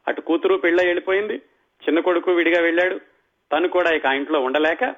అటు 0.07 0.21
కూతురు 0.21 0.55
పెళ్ళ 0.55 0.83
వెళ్ళిపోయింది 0.83 1.35
చిన్న 1.83 1.99
కొడుకు 1.99 2.31
విడిగా 2.31 2.61
వెళ్ళాడు. 2.61 2.99
తను 3.51 3.67
కూడా 3.67 3.89
ఇక 3.89 4.07
ఆ 4.07 4.13
ఇంట్లో 4.13 4.39
ఉండలేక 4.39 4.95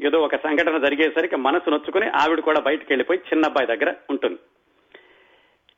ఏదో 0.00 0.20
ఒక 0.20 0.36
సంఘటన 0.36 0.78
జరిగేసరికి 0.78 1.36
మనసు 1.36 1.70
నొచ్చుకుని 1.70 2.08
ఆవిడ 2.08 2.40
కూడా 2.40 2.60
బయటికి 2.60 2.92
వెళ్ళిపోయి 2.92 3.18
చిన్న 3.18 3.44
అబ్బాయి 3.44 3.66
దగ్గర 3.66 3.94
ఉంటుంది. 4.10 4.38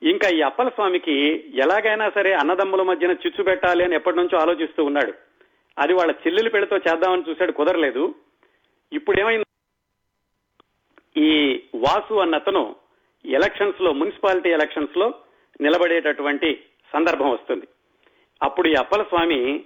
ఇంకా 0.09 0.29
ఈ 0.29 0.41
అప్పల 0.41 0.69
స్వామికి 0.69 1.43
ఎలాగైనా 1.53 2.09
సరే 2.09 2.33
అన్నదమ్ముల 2.33 2.81
మధ్యన 2.81 3.11
చిచ్చు 3.11 3.43
పెట్టాలి 3.43 3.83
అని 3.83 3.95
ఎప్పటి 3.95 4.17
నుంచో 4.17 4.37
ఆలోచిస్తూ 4.37 4.83
ఉన్నాడు. 4.83 5.13
అది 5.79 5.93
వాళ్ళ 5.93 6.11
చెల్లెలు 6.11 6.49
పెళ్ళితో 6.49 6.77
చేద్దామని 6.77 7.23
చూశాడు 7.29 7.51
కుదరలేదు. 7.51 8.15
ఇప్పుడు 8.93 9.19
ఏమైంది 9.19 9.45
ఈ 11.17 11.61
వాసు 11.75 12.13
అన్నతను 12.13 12.75
ఎలక్షన్స్లో 13.25 13.93
మున్సిపాలిటీ 13.93 14.49
ఎలక్షన్స్లో 14.49 15.13
నిలబడేటటువంటి 15.61 16.63
సందర్భం 16.93 17.31
వస్తుంది. 17.31 17.67
అప్పుడు 18.43 18.67
ఈ 18.67 18.73
అప్పల 18.79 19.03
స్వామి 19.03 19.65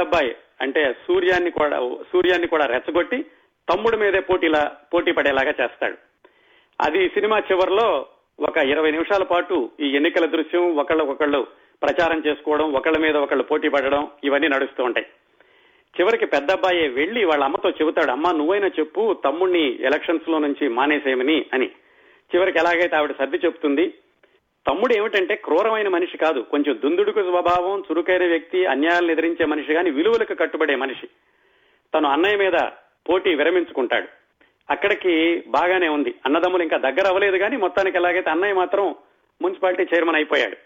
అబ్బాయి 0.00 0.34
అంటే 0.60 0.96
సూర్యాన్ని 1.06 1.50
కూడా 1.50 1.76
సూర్యాన్ని 2.12 2.46
కూడా 2.46 2.66
రెచ్చగొట్టి 2.66 3.26
తమ్ముడి 3.68 3.96
మీదే 3.96 4.20
పోటీలా 4.20 4.76
పోటీ 4.94 5.12
పడేలాగా 5.12 5.54
చేస్తాడు. 5.60 5.96
అది 6.80 7.08
సినిమా 7.08 7.38
చివరిలో 7.38 8.06
ఒక 8.48 8.56
ఇరవై 8.56 8.90
నిమిషాల 8.90 9.22
పాటు 9.22 9.70
ఈ 9.80 9.88
ఎన్నికల 9.96 10.26
దృశ్యం 10.26 10.76
ఒకళ్ళు 10.76 11.04
ఒకళ్ళు 11.04 11.46
ప్రచారం 11.82 12.22
చేసుకోవడం 12.26 12.72
ఒకళ్ళ 12.72 12.98
మీద 12.98 13.16
ఒకళ్ళు 13.16 13.44
పోటీ 13.44 13.68
పడడం 13.68 14.08
ఇవన్నీ 14.24 14.48
నడుస్తూ 14.48 14.84
ఉంటాయి. 14.84 15.06
చివరికి 16.00 16.26
పెద్ద 16.26 16.50
అబ్బాయి 16.50 16.88
వెళ్ళి 16.88 17.24
వాళ్ళ 17.24 17.44
అమ్మతో 17.44 17.70
చెబుతాడు 17.70 18.10
అమ్మ 18.10 18.30
నువ్వైనా 18.30 18.66
చెప్పు 18.66 19.14
తమ్ముడిని 19.24 19.78
ఎలక్షన్స్లో 19.80 20.38
నుంచి 20.38 20.68
మానేసేయమని 20.68 21.46
అని. 21.52 21.70
చివరికి 22.34 22.58
ఎలాగైతే 22.58 22.96
ఆవిడ 22.96 23.14
సర్ది 23.18 23.36
చెప్తుంది 23.36 23.94
తమ్ముడు 24.66 24.94
ఏమిటంటే 24.94 25.34
క్రూరమైన 25.34 25.88
మనిషి 25.88 26.18
కాదు. 26.18 26.40
కొంచెం 26.40 26.80
దుందుడుకు 26.84 27.20
స్వభావం 27.20 27.80
చురుకైన 27.80 28.26
వ్యక్తి 28.26 28.66
అన్యాయాలను 28.66 29.10
ఎదిరించే 29.10 29.46
మనిషి 29.46 29.74
కానీ 29.74 29.90
విలువలకు 29.90 30.34
కట్టుబడే 30.34 30.76
మనిషి. 30.76 31.08
తను 31.94 32.08
అన్నయ్య 32.08 32.36
మీద 32.36 32.52
పోటీ 33.08 33.34
విరమించుకుంటాడు. 33.34 34.08
అక్కడికి 34.70 35.44
బాగానే 35.48 35.88
ఉంది. 35.88 36.14
అన్నదమ్ములు 36.26 36.62
ఇంకా 36.62 36.76
దగ్గర 36.76 37.06
అవ్వలేదు 37.06 37.36
కానీ 37.36 37.56
మొత్తానికి 37.56 37.96
ఎలాగైతే 37.96 38.30
అన్నయ్య 38.30 38.54
మాత్రం 38.54 38.94
మున్సిపాలిటీ 39.42 39.96
చైర్మన్ 39.96 40.16
అయిపోయాడు. 40.16 40.56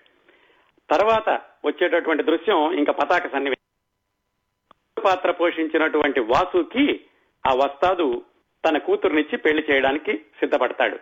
తర్వాత 0.91 1.29
వచ్చేటటువంటి 1.65 2.23
దృశ్యం 2.23 2.73
ఇంకా 2.73 2.93
పతాక 2.93 3.33
సన్నివేశం. 3.33 5.03
పాత్ర 5.05 5.31
పోషించినటువంటి 5.31 6.21
వాసుకి 6.21 7.01
ఆ 7.47 7.55
వస్తాదు 7.55 8.23
తన 8.69 8.79
కూతురునిచ్చి 8.79 9.39
పెళ్ళి 9.39 9.65
చేయడానికి 9.71 10.17
సిద్ధపడతాడు. 10.17 10.99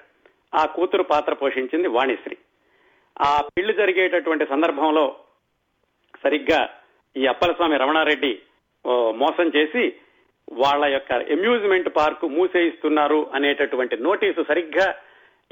ఆ 0.54 0.64
కూతురు 0.64 1.02
పాత్ర 1.02 1.34
పోషించింది 1.34 1.88
వాణిశ్రీ. 1.88 2.36
ఆ 3.20 3.40
పెళ్ళి 3.40 3.74
జరిగేటటువంటి 3.74 4.46
సందర్భంలో 4.46 5.16
సరిగ్గా 6.22 6.74
ఈ 7.16 7.26
అప్పలస్వామి 7.26 7.76
రమణారెడ్డి 7.76 8.42
మోసం 9.14 9.52
చేసి 9.56 9.92
వాళ్ళ 10.52 10.84
యొక్క 10.84 11.12
అమ్యూజ్మెంట్ 11.12 11.96
పార్క్ 11.96 12.24
మూసేయిస్తున్నారు 12.24 13.30
అనేటటువంటి 13.34 13.96
నోటీసు 13.96 14.44
సరిగ్గా 14.48 14.94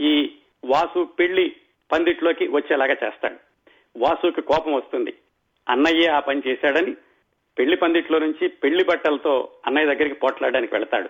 ఈ 0.00 0.36
వాసు 0.64 1.04
పెళ్ళి 1.04 1.56
పందిట్లోకి 1.92 2.48
వచ్చేలాగా 2.48 2.96
చేస్తాడు. 3.04 3.36
వాసుకి 3.96 4.42
కోపం 4.42 4.72
వస్తుంది. 4.72 5.14
అన్నయ్యే 5.68 6.06
ఆ 6.06 6.20
పని 6.20 6.42
చేశాడని 6.46 6.96
పెళ్ళి 7.58 7.76
పందిట్లో 7.76 8.18
నుంచి 8.18 8.48
పెళ్ళి 8.48 8.84
బట్టలతో 8.84 9.48
అన్నయ్య 9.66 9.94
దగ్గరికి 9.94 10.14
పోట్లాడడానికి 10.14 10.74
వెళ్తాడు. 10.74 11.08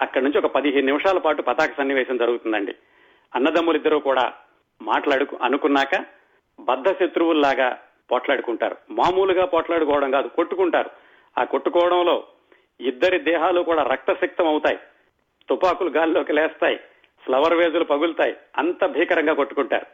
అక్కడి 0.00 0.24
నుంచి 0.24 0.38
ఒక 0.38 0.46
పదిహేను 0.46 0.86
నిమిషాల 0.86 1.18
పాటు 1.18 1.42
పతాక 1.42 1.76
సన్నివేశం 1.76 2.16
జరుగుతుందండి. 2.16 2.74
అన్నదమ్ములిద్దరూ 3.34 3.98
కూడా 3.98 4.32
మాట్లాడుకు 4.90 5.38
అనుకున్నాక 5.42 5.94
బద్ధ 6.60 6.88
శత్రువుల్లాగా 6.90 7.68
పోట్లాడుకుంటారు. 8.12 8.76
మామూలుగా 8.90 9.44
పోట్లాడుకోవడం 9.44 10.10
కాదు 10.10 10.28
కొట్టుకుంటారు. 10.28 10.90
ఆ 11.38 11.44
కొట్టుకోవడంలో 11.44 12.16
ఇద్దరి 12.80 13.18
దేహాలు 13.18 13.60
కూడా 13.60 13.82
రక్తసిక్తం 13.82 14.46
అవుతాయి 14.46 14.78
తుపాకులు 15.48 15.90
గాల్లోకి 15.90 16.32
లేస్తాయి 16.32 16.78
ఫ్లవర్ 17.24 17.54
వేజులు 17.54 17.84
పగులుతాయి 17.84 18.36
అంత 18.58 18.84
భీకరంగా 18.86 19.34
కొట్టుకుంటారు. 19.34 19.86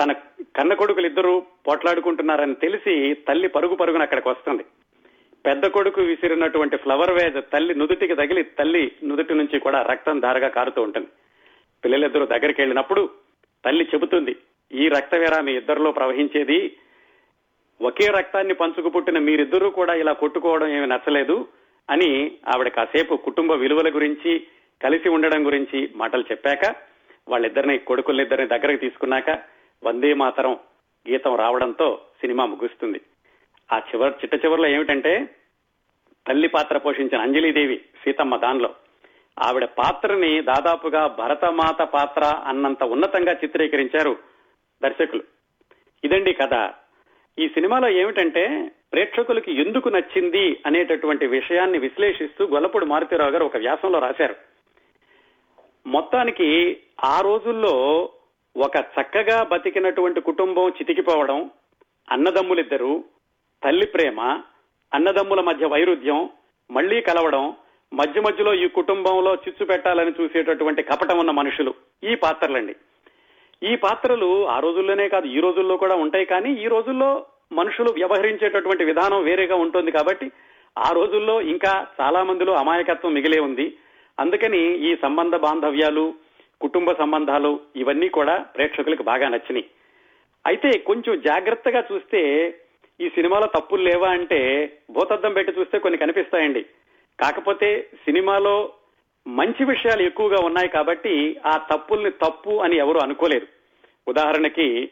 తన 0.00 0.12
కన్న 0.56 0.74
కొడుకులు 0.74 1.06
ఇద్దరు 1.06 1.46
పోట్లాడుకుంటున్నారని 1.66 2.54
తెలిసి 2.54 3.14
తల్లి 3.28 3.48
పరుగు 3.48 3.74
పరుగున 3.74 4.02
అక్కడికి 4.02 4.28
వస్తుంది. 4.28 4.64
పెద్ద 5.46 5.66
కొడుకు 5.66 6.00
విసిరినటువంటి 6.00 6.76
ఫ్లవర్ 6.76 7.10
వేజ్ 7.10 7.52
తల్లి 7.52 7.74
నుదుటికి 7.74 8.14
తగిలి 8.14 8.42
తల్లి 8.42 8.92
నుదుటి 9.04 9.34
నుంచి 9.34 9.58
కూడా 9.58 9.82
రక్తం 9.82 10.20
ధారగా 10.20 10.48
కారుతూ 10.48 10.82
ఉంటుంది. 10.82 11.08
పిల్లలిద్దరూ 11.84 12.26
దగ్గరికి 12.26 12.60
వెళ్ళినప్పుడు 12.60 13.10
తల్లి 13.66 13.88
చెబుతుంది 13.94 14.36
ఈ 14.72 14.88
రక్తవేరా 14.88 15.40
మీ 15.40 15.52
ఇద్దరిలో 15.52 15.92
ప్రవహించేది? 15.92 16.76
ఒకే 17.82 18.06
రక్తాన్ని 18.06 18.54
పంచుకు 18.54 18.88
పుట్టిన 18.88 19.18
మీరిద్దరూ 19.18 19.70
కూడా 19.70 19.94
ఇలా 19.94 20.12
కొట్టుకోవడం 20.12 20.68
ఏమి 20.68 20.86
నచ్చలేదు? 20.86 21.48
అని 21.90 22.32
ఆవిడ 22.48 22.68
కాసేపు 22.68 23.14
కుటుంబ 23.14 23.52
విలువల 23.52 23.94
గురించి 23.94 24.46
కలిసి 24.82 25.08
ఉండడం 25.08 25.46
గురించి 25.46 25.90
మాటలు 25.96 26.24
చెప్పాక 26.32 26.76
వాళ్ళిద్దరిని 27.28 27.78
కొడుకులిద్దరిని 27.78 28.48
దగ్గరకు 28.48 28.80
తీసుకున్నాక 28.80 29.30
వందే 29.84 30.14
మాతరం 30.14 30.58
గీతం 31.08 31.36
రావడంతో 31.36 32.00
సినిమా 32.20 32.46
ముగుస్తుంది. 32.46 33.00
ఆ 33.72 33.78
చివరి 33.78 34.14
చిట్ట 34.14 34.44
చివరిలో 34.44 34.68
ఏమిటంటే 34.68 35.28
తల్లి 36.28 36.48
పాత్ర 36.48 36.78
పోషించిన 36.78 37.20
అంజలీదేవి 37.20 37.76
సీతమ్మ 37.76 38.36
దానిలో. 38.36 38.74
ఆవిడ 39.38 39.64
పాత్రని 39.64 40.40
దాదాపుగా 40.40 41.06
భరతమాత 41.06 41.82
పాత్ర 41.82 42.42
అన్నంత 42.44 42.84
ఉన్నతంగా 42.84 43.32
చిత్రీకరించారు 43.32 44.16
దర్శకులు. 44.82 45.22
ఇదండి 46.04 46.32
కథ. 46.32 46.72
ఈ 47.38 47.48
సినిమాలో 47.48 47.88
ఏమిటంటే 47.88 48.72
ప్రేక్షకులకి 48.92 49.62
ఎందుకు 49.62 49.88
నచ్చింది 49.88 50.62
అనేటటువంటి 50.66 51.26
విషయాన్ని 51.26 51.78
విశ్లేషిస్తూ 51.78 52.46
గొల్లపూడి 52.46 52.86
మారుతీరావు 52.86 53.30
గారు 53.30 53.44
ఒక 53.44 53.56
వ్యాసంలో 53.56 53.98
రాశారు. 53.98 54.34
మొత్తానికి 55.86 56.76
ఆ 57.04 57.20
రోజుల్లో 57.20 58.08
ఒక 58.56 58.76
చక్కగా 58.76 59.42
బతికినటువంటి 59.42 60.20
కుటుంబం 60.20 60.68
చితికిపోవడం 60.68 61.50
అన్నదమ్ములిద్దరు 62.10 63.04
తల్లి 63.64 63.86
ప్రేమ 63.86 64.20
అన్నదమ్ముల 64.94 65.40
మధ్య 65.40 65.66
వైరుధ్యం 65.66 66.30
మళ్ళీ 66.70 67.00
కలవడం 67.00 67.56
మధ్య 67.92 68.20
మధ్యలో 68.20 68.54
ఈ 68.54 68.68
కుటుంబంలో 68.68 69.34
చిచ్చు 69.34 69.64
పెట్టాలని 69.64 70.12
చూసేటటువంటి 70.20 70.82
కపటం 70.82 71.18
ఉన్న 71.18 71.30
మనుషులు 71.30 71.74
ఈ 72.04 72.14
పాత్రలండి. 72.14 72.74
ఈ 73.62 73.76
పాత్రలు 73.76 74.46
ఆ 74.46 74.58
రోజుల్లోనే 74.58 75.08
కాదు 75.08 75.26
ఈ 75.26 75.40
రోజుల్లో 75.40 75.76
కూడా 75.76 75.94
ఉంటాయి 75.94 76.24
కానీ 76.24 76.52
ఈ 76.52 76.66
రోజుల్లో 76.66 77.26
మనుషులు 77.52 77.90
వ్యవహరించేటటువంటి 77.90 78.84
విధానం 78.84 79.24
వేరేగా 79.24 79.54
ఉంటుంది 79.54 79.90
కాబట్టి 79.90 80.30
ఆ 80.78 80.92
రోజుల్లో 80.92 81.40
ఇంకా 81.40 81.86
చాలా 82.00 82.22
మందిలో 82.22 82.52
అమాయకత్వం 82.52 83.14
మిగిలే 83.14 83.40
ఉంది. 83.40 83.78
అందుకని 84.20 84.76
ఈ 84.76 84.96
సంబంధ 85.02 85.36
బాంధవ్యాలు 85.36 86.14
కుటుంబ 86.60 86.92
సంబంధాలు 86.92 87.60
ఇవన్నీ 87.76 88.08
కూడా 88.08 88.36
ప్రేక్షకులకు 88.38 89.02
బాగా 89.02 89.28
నచ్చినాయి. 89.28 89.66
అయితే 90.46 90.78
కొంచెం 90.78 91.20
జాగ్రత్తగా 91.20 91.84
చూస్తే 91.92 92.20
ఈ 93.00 93.08
సినిమాలో 93.08 93.46
తప్పులు 93.46 93.82
లేవా 93.82 94.08
అంటే 94.08 94.72
భూతద్దం 94.90 95.32
పెట్టి 95.32 95.60
చూస్తే 95.60 95.78
కొన్ని 95.78 95.98
కనిపిస్తాయండి. 95.98 96.66
కాకపోతే 97.20 97.90
సినిమాలో 98.04 98.72
మంచి 99.26 99.64
విషయాలు 99.64 100.02
ఎక్కువగా 100.02 100.36
ఉన్నాయి 100.44 100.68
కాబట్టి 100.68 101.36
ఆ 101.46 101.66
తప్పుల్ని 101.70 102.10
తప్పు 102.10 102.50
అని 102.50 102.76
ఎవరు 102.76 102.98
అనుకోలేదు 102.98 103.46
ఉదాహరణకి 104.08 104.90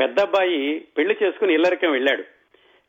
పెద్దబ్బాయి 0.00 0.86
పెళ్ళి 0.96 1.16
చేసుకుని 1.22 1.54
ఇల్లరికం 1.54 1.92
వెళ్ళాడు. 1.92 2.24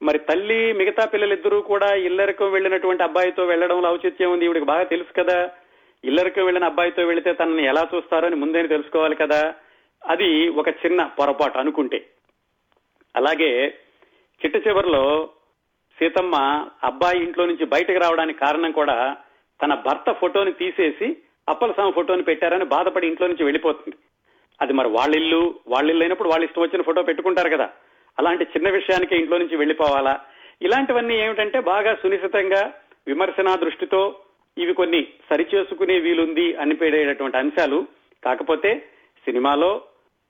మరి 0.01 0.19
తల్లి 0.19 0.73
మిగతా 0.73 1.05
పిల్లలిద్దరూ 1.05 1.61
కూడా 1.61 1.95
ఇల్లరికం 1.95 2.51
వెళ్ళినటువంటి 2.51 3.03
అబ్బాయితో 3.03 3.45
వెళ్ళడంలో 3.45 3.91
ఔచిత్యం 3.91 4.31
ఉంది. 4.31 4.45
ఈవిడికి 4.45 4.65
బాగా 4.65 4.83
తెలుసు 4.83 5.13
కదా. 5.13 5.51
ఇల్లరికం 6.03 6.45
వెళ్ళిన 6.45 6.65
అబ్బాయితో 6.65 7.05
వెళితే 7.05 7.33
తనని 7.33 7.65
ఎలా 7.65 7.87
చూస్తారో 7.95 8.25
అని 8.25 8.35
ముందే 8.35 8.67
తెలుసుకోవాలి 8.67 9.15
కదా. 9.15 9.53
అది 10.09 10.49
ఒక 10.49 10.67
చిన్న 10.67 11.03
పొరపాటు 11.03 11.57
అనుకుంటే. 11.57 12.05
అలాగే 13.15 13.77
చిట్ట 14.45 14.67
చివరిలో 14.67 15.29
సీతమ్మ 15.99 16.65
అబ్బాయి 16.83 17.23
ఇంట్లో 17.23 17.45
నుంచి 17.45 17.65
బయటకు 17.65 17.99
రావడానికి 17.99 18.39
కారణం 18.39 18.71
కూడా 18.71 19.15
తన 19.63 19.73
భర్త 19.73 20.11
ఫోటోని 20.11 20.51
తీసేసి 20.51 21.17
అప్పలస్వామి 21.49 21.91
ఫోటోని 21.91 22.23
పెట్టారని 22.23 22.65
బాధపడి 22.65 23.07
ఇంట్లో 23.07 23.27
నుంచి 23.27 23.43
వెళ్ళిపోతుంది. 23.43 23.97
అది 24.61 24.73
మరి 24.73 24.87
వాళ్ళ 24.87 25.15
ఇల్లు 25.15 25.55
వాళ్ళ 25.67 25.89
ఇల్లు 25.89 26.03
అయినప్పుడు 26.03 26.29
వాళ్ళు 26.29 26.45
ఇష్టం 26.45 26.61
వచ్చిన 26.61 26.81
ఫోటో 26.81 27.03
పెట్టుకుంటారు 27.03 27.49
కదా. 27.49 27.69
అలాంటి 28.19 28.43
చిన్న 28.43 28.69
విషయానికి 28.69 29.15
ఇంట్లో 29.15 29.37
నుంచి 29.37 29.55
వెళ్ళిపోవాలా? 29.55 30.19
ఇలాంటివన్నీ 30.61 31.15
ఏమిటంటే 31.15 31.59
బాగా 31.59 31.95
సునిశ్చితంగా 31.95 32.73
విమర్శనా 33.07 33.55
దృష్టితో 33.55 34.15
ఇవి 34.57 34.73
కొన్ని 34.73 35.07
సరిచేసుకునే 35.29 35.99
వీలుంది 35.99 36.55
అనిపేటటువంటి 36.55 37.37
అంశాలు. 37.37 37.87
కాకపోతే 38.23 38.89
సినిమాలో 39.25 39.81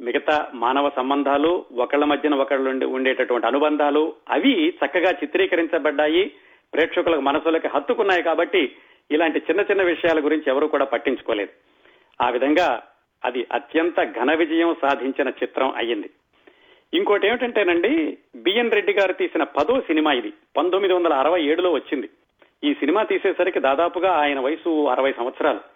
మిగతా 0.02 0.52
మానవ 0.54 0.92
సంబంధాలు 0.96 1.66
ఒకళ్ళ 1.76 2.04
మధ్యన 2.04 2.36
ఒకళ్ళు 2.36 2.86
ఉండేటటువంటి 2.86 3.48
అనుబంధాలు 3.48 4.14
అవి 4.30 4.70
చక్కగా 4.70 5.12
చిత్రీకరించబడ్డాయి. 5.12 6.32
ప్రేక్షకులకు 6.74 7.22
మనసులకి 7.22 7.68
హత్తుకున్నాయి 7.68 8.24
కాబట్టి 8.24 8.76
ఇలాంటి 9.12 9.40
చిన్న 9.40 9.62
చిన్న 9.62 9.84
విషయాల 9.84 10.26
గురించి 10.26 10.44
ఎవరు 10.48 10.68
కూడా 10.68 10.86
పట్టించుకోలేదు. 10.86 11.50
ఆ 12.24 12.30
విధంగా 12.30 12.84
అది 13.26 13.48
అత్యంత 13.52 14.04
ఘన 14.04 14.34
విజయం 14.34 14.76
సాధించిన 14.82 15.30
చిత్రం 15.30 15.74
అయ్యింది. 15.76 16.10
ఇంకోటి 16.94 17.28
ఏమిటంటేనండి 17.28 18.18
బిఎన్ 18.36 18.72
రెడ్డి 18.72 18.94
గారు 18.94 19.14
తీసిన 19.14 19.44
పదో 19.44 19.82
సినిమా 19.82 20.14
ఇది. 20.14 20.34
పంతొమ్మిది 20.58 20.94
వందల 20.94 21.14
అరవై 21.14 21.44
ఏడులో 21.44 21.72
వచ్చింది. 21.72 22.10
ఈ 22.64 22.74
సినిమా 22.74 23.04
తీసేసరికి 23.04 23.60
దాదాపుగా 23.60 24.12
ఆయన 24.12 24.40
వయసు 24.40 24.86
అరవై 24.88 25.14
సంవత్సరాలు. 25.14 25.75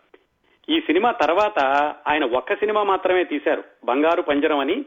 ఈ 0.69 0.79
సినిమా 0.79 1.11
తర్వాత 1.11 1.59
ఆయన 2.07 2.25
ఒక్క 2.25 2.53
సినిమా 2.53 2.83
మాత్రమే 2.83 3.23
తీశారు. 3.23 3.63
బంగారు 3.85 4.21
పంజరం 4.21 4.59
అని. 4.59 4.85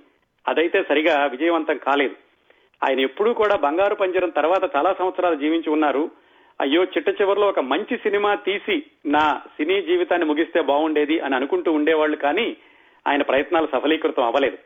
అదైతే 0.49 0.83
సరిగా 0.89 1.27
విజయవంతం 1.27 1.77
కాలేదు. 1.77 2.15
ఆయన 2.85 3.01
ఎప్పుడూ 3.01 3.33
కూడా 3.33 3.57
బంగారు 3.57 3.95
పంజరం 3.95 4.31
తర్వాత 4.31 4.77
చాలా 4.77 4.95
సంవత్సరాలు 4.99 5.35
జీవించి 5.35 5.71
ఉన్నారు. 5.71 6.11
అయ్యో 6.61 6.85
చిట్ట 6.85 7.09
చివరిలో 7.09 7.49
ఒక 7.49 7.61
మంచి 7.61 7.97
సినిమా 7.97 8.35
తీసి 8.35 8.83
నా 9.07 9.41
సినీ 9.57 9.83
జీవితాన్ని 9.83 10.27
ముగిస్తే 10.27 10.61
బాగుండేది 10.61 11.21
అని 11.21 11.37
అనుకుంటూ 11.37 11.73
ఉండేవాళ్ళు 11.73 12.17
కానీ 12.17 12.57
ఆయన 13.09 13.23
ప్రయత్నాలు 13.23 13.69
సఫలీకృతం 13.77 14.25
అవ్వలేదు. 14.25 14.59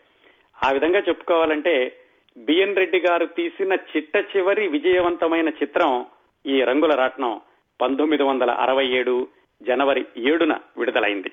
ఆ 0.66 0.70
విధంగా 0.70 0.98
చెప్పుకోవాలంటే 0.98 1.96
బిఎన్ 2.36 2.76
రెడ్డి 2.76 2.98
గారు 2.98 3.26
తీసిన 3.26 3.72
చిట్ట 3.72 4.36
చివరి 4.36 4.68
విజయవంతమైన 4.68 5.48
చిత్రం 5.48 6.06
ఈ 6.46 6.60
రంగుల 6.62 6.94
రాట్నం 6.94 7.40
పంతొమ్మిది 7.80 8.22
వందల 8.22 8.50
అరవై 8.50 8.86
ఏడు 8.86 9.26
జనవరి 9.62 10.06
ఏడున 10.16 10.58
విడుదలైంది. 10.78 11.32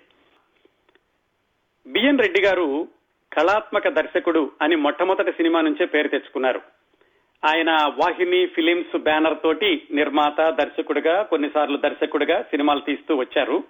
బిఎన్ 1.88 2.20
రెడ్డి 2.20 2.42
గారు 2.42 2.88
కళాత్మక 3.34 3.88
దర్శకుడు 3.88 4.51
అని 4.62 4.75
మొట్టమొదటి 4.75 5.32
సినిమా 5.32 5.62
నుంచే 5.62 5.86
పేరు 5.86 6.08
తెచ్చుకున్నారు. 6.08 6.62
ఆయన 7.46 7.72
వాహిని 7.72 8.46
ఫిలిమ్స్ 8.46 8.98
బ్యానర్ 8.98 9.38
తోటి 9.44 9.88
నిర్మాత 9.92 10.50
దర్శకుడిగా 10.50 11.24
కొన్నిసార్లు 11.24 11.77
దర్శకుడిగా 11.77 12.42
సినిమాలు 12.42 12.80
తీస్తూ 12.80 13.15
వచ్చారు. 13.15 13.63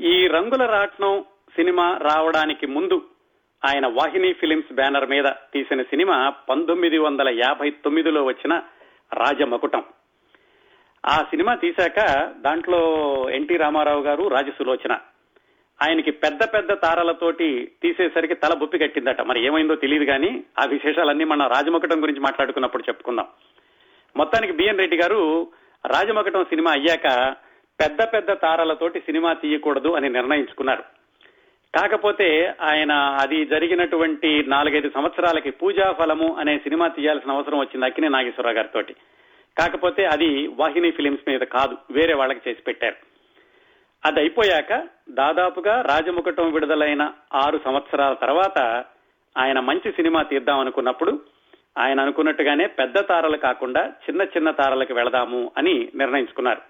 ఈ 0.00 0.26
రంగుల 0.26 0.66
రాట్నం 0.66 1.24
సినిమా 1.56 1.98
రావడానికి 2.02 2.66
ముందు 2.66 3.02
ఆయన 3.64 3.86
వాహిని 3.86 4.32
ఫిలిమ్స్ 4.32 4.74
బ్యానర్ 4.74 5.10
మీద 5.10 5.24
తీసిన 5.24 5.82
సినిమా 5.82 6.30
పంతొమ్మిది 6.30 6.98
వందల 6.98 7.28
యాభై 7.28 7.70
తొమ్మిదిలో 7.70 8.24
వచ్చిన 8.24 8.62
రాజమకుటం. 9.12 9.84
ఆ 11.06 11.16
సినిమా 11.22 11.54
తీశాక 11.54 12.30
దాంట్లో 12.40 12.80
ఎన్టీ 13.30 13.56
రామారావు 13.56 14.02
గారు 14.02 14.28
రాజసులోచన 14.28 14.98
ఆయనకి 15.82 16.10
పెద్ద 16.10 16.44
పెద్ద 16.44 16.72
తారలతోటి 16.72 17.70
తీసేసరికి 17.82 18.34
తల 18.34 18.54
బొప్పి 18.54 18.78
కట్టిందట. 18.78 19.20
మరి 19.20 19.46
ఏమైందో 19.46 19.74
తెలియదు 19.74 20.04
కానీ 20.04 20.44
ఆ 20.60 20.64
విశేషాలన్నీ 20.64 21.24
మన 21.24 21.46
రాజమకుటం 21.46 22.02
గురించి 22.02 22.20
మాట్లాడుకున్నప్పుడు 22.20 22.82
చెప్పుకుందాం. 22.82 23.26
మొత్తానికి 24.16 24.52
బిఎన్ 24.52 24.78
రెడ్డి 24.78 24.96
గారు 24.96 25.48
రాజమకుటం 25.86 26.44
సినిమా 26.44 26.70
అయ్యాక 26.70 27.36
పెద్ద 27.80 28.02
పెద్ద 28.02 28.32
తారలతోటి 28.32 29.00
సినిమా 29.00 29.32
తీయకూడదు 29.32 29.88
అని 29.88 30.08
నిర్ణయించుకున్నారు. 30.08 30.82
కాకపోతే 31.78 32.54
ఆయన 32.60 32.92
అది 32.92 33.46
జరిగినటువంటి 33.46 34.44
నాలుగైదు 34.46 34.90
సంవత్సరాలకి 34.94 35.50
పూజా 35.50 35.92
ఫలము 35.92 36.34
అనే 36.34 36.58
సినిమా 36.58 36.88
తీయాల్సిన 36.88 37.30
అవసరం 37.30 37.58
వచ్చింది 37.58 37.86
అక్కినే 37.86 38.08
నాగేశ్వరరావు 38.08 38.56
గారితో 38.56 38.94
కాకపోతే 39.58 40.06
అది 40.06 40.46
వాహిని 40.46 40.90
ఫిలిమ్స్ 40.90 41.30
మీద 41.30 41.40
కాదు 41.40 41.76
వేరే 41.90 42.14
వాళ్ళకి 42.14 42.50
చేసి 42.50 42.62
పెట్టారు. 42.62 42.96
అది 44.04 44.20
అయిపోయాక 44.20 44.88
దాదాపుగా 45.10 45.80
రాజముకుటం 45.80 46.52
విడుదలైన 46.52 47.12
ఆరు 47.34 47.60
సంవత్సరాల 47.64 48.14
తర్వాత 48.14 48.84
ఆయన 49.38 49.60
మంచి 49.60 49.92
సినిమా 49.92 50.22
తీద్దాం 50.22 50.60
అనుకున్నప్పుడు 50.60 51.20
ఆయన 51.78 52.00
అనుకున్నట్టుగానే 52.00 52.66
పెద్ద 52.66 53.08
తారలు 53.08 53.36
కాకుండా 53.36 53.86
చిన్న 53.88 54.22
చిన్న 54.22 54.50
తారలకు 54.50 54.94
వెళదాము 54.94 55.52
అని 55.58 55.88
నిర్ణయించుకున్నారు. 55.94 56.60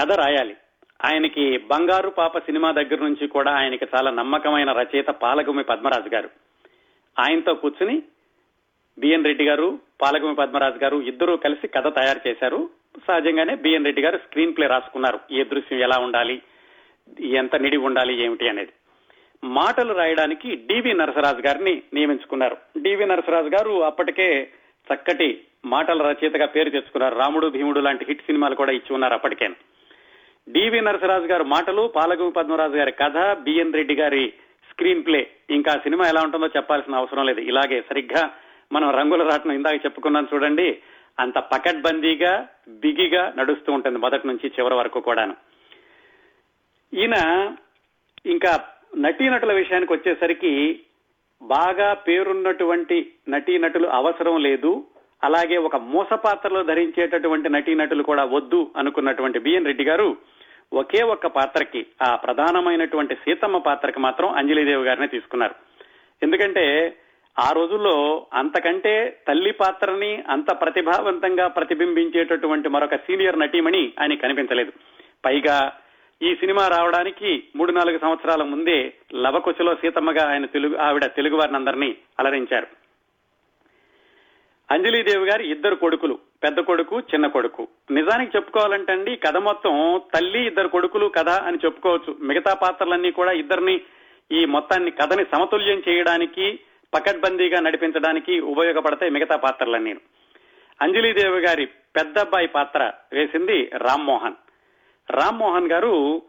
కథ 0.00 0.12
రాయాలి. 0.12 0.56
ఆయనకి 1.04 1.58
బంగారు 1.58 2.10
పాప 2.10 2.38
సినిమా 2.38 2.70
దగ్గర 2.70 2.98
నుంచి 3.02 3.28
కూడా 3.28 3.52
ఆయనకి 3.52 3.84
చాలా 3.84 4.10
నమ్మకమైన 4.10 4.72
రచయిత 4.72 5.06
పాలగుమి 5.06 5.64
పద్మరాజు 5.64 6.08
గారు. 6.08 6.30
ఆయనతో 7.20 7.54
కూర్చుని 7.54 8.02
బిఎన్ 8.98 9.24
రెడ్డి 9.24 9.44
గారు 9.44 9.78
పాలగుమి 10.00 10.34
పద్మరాజు 10.34 10.78
గారు 10.78 10.96
ఇద్దరూ 10.96 11.36
కలిసి 11.36 11.68
కథ 11.68 11.86
తయారు 11.86 12.28
చేశారు. 12.28 12.70
సహజంగానే 13.06 13.54
బిఎన్ 13.54 13.84
రెడ్డి 13.84 14.02
గారు 14.02 14.16
స్క్రీన్ 14.16 14.56
ప్లే 14.56 14.66
రాసుకున్నారు. 14.66 15.20
ఏ 15.30 15.44
దృశ్యం 15.44 15.80
ఎలా 15.80 15.98
ఉండాలి? 15.98 16.42
ఎంత 17.20 17.56
నిడి 17.56 17.76
ఉండాలి? 17.76 18.24
ఏమిటి 18.24 18.48
అనేది. 18.48 18.72
మాటలు 19.44 19.94
రాయడానికి 19.94 20.56
డివి 20.56 20.94
నరసరాజు 20.94 21.46
గారిని 21.46 21.82
నియమించుకున్నారు. 21.94 22.56
డివి 22.78 23.06
నరసరాజు 23.06 23.46
గారు 23.46 23.84
అప్పటికే 23.84 24.48
చక్కటి 24.94 25.40
మాటల 25.64 26.02
రచయితగా 26.02 26.46
పేరు 26.46 26.70
తెచ్చుకున్నారు. 26.70 27.14
రాముడు 27.14 27.46
భీముడు 27.46 27.80
లాంటి 27.80 28.04
హిట్ 28.08 28.26
సినిమాలు 28.26 28.54
కూడా 28.54 28.72
ఇచ్చి 28.72 28.94
ఉన్నారు 28.94 29.14
అప్పటికే. 29.14 29.48
డివి 30.48 30.80
నరసరాజు 30.80 31.24
గారు 31.24 31.44
మాటలు 31.44 31.92
పాలగుమి 31.96 32.32
పద్మరాజు 32.32 32.72
గారి 32.72 32.92
కథ 32.92 33.36
బిఎన్ 33.38 33.72
రెడ్డి 33.72 33.94
గారి 33.94 34.32
స్క్రీన్ 34.70 35.06
ప్లే. 35.06 35.30
ఇంకా 35.50 35.72
సినిమా 35.72 36.08
ఎలా 36.08 36.22
ఉంటుందో 36.22 36.46
చెప్పాల్సిన 36.46 36.94
అవసరం 36.94 37.26
లేదు. 37.26 37.40
ఇలాగే 37.40 37.84
సరిగ్గా 37.90 38.34
మనం 38.72 38.90
రంగుల 38.90 39.28
రాట్నం 39.28 39.54
ఇందాక 39.54 39.74
చెప్పుకున్నాను 39.74 40.28
చూడండి 40.34 40.82
అంత 41.20 41.38
పకడ్బందీగా 41.38 42.48
బిగిగా 42.68 43.32
నడుస్తూ 43.36 43.72
ఉంటుంది 43.72 43.98
మొదటి 43.98 44.28
నుంచి 44.28 44.48
చివరి 44.48 44.74
వరకు 44.74 45.00
కూడాను. 45.00 45.36
ఈయన 46.94 47.16
ఇంకా 48.26 48.64
నటీనటుల 48.96 49.52
విషయానికి 49.52 49.92
వచ్చేసరికి 49.92 50.80
బాగా 51.42 51.94
పేరున్నటువంటి 51.94 53.12
నటీనటులు 53.28 53.88
అవసరం 53.88 54.38
లేదు 54.38 54.86
అలాగే 55.24 55.56
ఒక 55.56 55.76
మూస 55.76 56.12
పాత్రలో 56.12 56.62
ధరించేటటువంటి 56.62 57.48
నటీనటులు 57.48 58.02
కూడా 58.02 58.24
వద్దు 58.24 58.70
అనుకున్నటువంటి 58.76 59.38
బిఎన్ 59.38 59.66
రెడ్డి 59.66 59.84
గారు 59.84 60.16
ఒకే 60.72 61.02
ఒక్క 61.02 61.26
పాత్రకి 61.26 61.86
ఆ 62.02 62.16
ప్రధానమైనటువంటి 62.16 63.14
సీతమ్మ 63.14 63.58
పాత్రకి 63.58 64.00
మాత్రం 64.00 64.28
అంజలిదేవి 64.28 64.84
గారిని 64.84 65.08
తీసుకున్నారు. 65.08 65.54
ఎందుకంటే 66.22 66.96
ఆ 67.38 67.52
రోజుల్లో 67.52 68.26
అంతకంటే 68.34 69.22
తల్లి 69.28 69.52
పాత్రని 69.52 70.22
అంత 70.28 70.60
ప్రతిభావంతంగా 70.60 71.46
ప్రతిబింబించేటటువంటి 71.46 72.68
మరొక 72.68 72.96
సీనియర్ 72.96 73.38
నటీమణి 73.38 73.92
ఆయన 74.00 74.14
కనిపించలేదు. 74.14 74.72
పైగా 75.24 75.72
ఈ 76.22 76.34
సినిమా 76.34 76.68
రావడానికి 76.68 77.42
మూడు 77.56 77.72
నాలుగు 77.72 77.98
సంవత్సరాల 77.98 78.42
ముందే 78.42 78.92
లవకుశలో 79.14 79.74
సీతమ్మగా 79.74 80.32
ఆయన 80.32 80.46
తెలుగు 80.46 80.76
ఆవిడ 80.76 81.04
తెలుగు 81.04 81.36
వారిని 81.36 81.56
అందరినీ 81.56 81.96
అలరించారు. 82.20 82.66
అంజలీదేవి 84.70 85.24
గారి 85.24 85.50
ఇద్దరు 85.50 85.74
కొడుకులు 85.74 86.18
పెద్ద 86.44 86.60
కొడుకు 86.60 87.00
చిన్న 87.00 87.26
కొడుకు. 87.26 87.68
నిజానికి 87.90 88.36
చెప్పుకోవాలంటే 88.36 88.92
అండి 88.92 89.16
కథ 89.16 89.36
మొత్తం 89.36 90.00
తల్లి 90.14 90.46
ఇద్దరు 90.46 90.68
కొడుకులు 90.68 91.06
కథ 91.06 91.28
అని 91.28 91.58
చెప్పుకోవచ్చు. 91.64 92.16
మిగతా 92.20 92.54
పాత్రలన్నీ 92.54 93.10
కూడా 93.10 93.32
ఇద్దరిని 93.32 93.80
ఈ 94.32 94.44
మొత్తాన్ని 94.44 94.90
కథని 94.90 95.24
సమతుల్యం 95.24 95.82
చేయడానికి 95.88 96.60
పకడ్బందీగా 96.96 97.60
నడిపించడానికి 97.60 98.40
ఉపయోగపడతాయి 98.40 99.12
మిగతా 99.12 99.36
పాత్రలన్నీ. 99.36 99.94
అంజలీదేవి 100.82 101.38
గారి 101.38 101.66
పెద్ద 101.66 102.18
అబ్బాయి 102.18 102.48
పాత్ర 102.48 102.92
వేసింది 103.12 103.70
రామ్మోహన్ 103.74 104.34
రామ్మోహన్ 105.10 105.70
గారు 105.70 106.22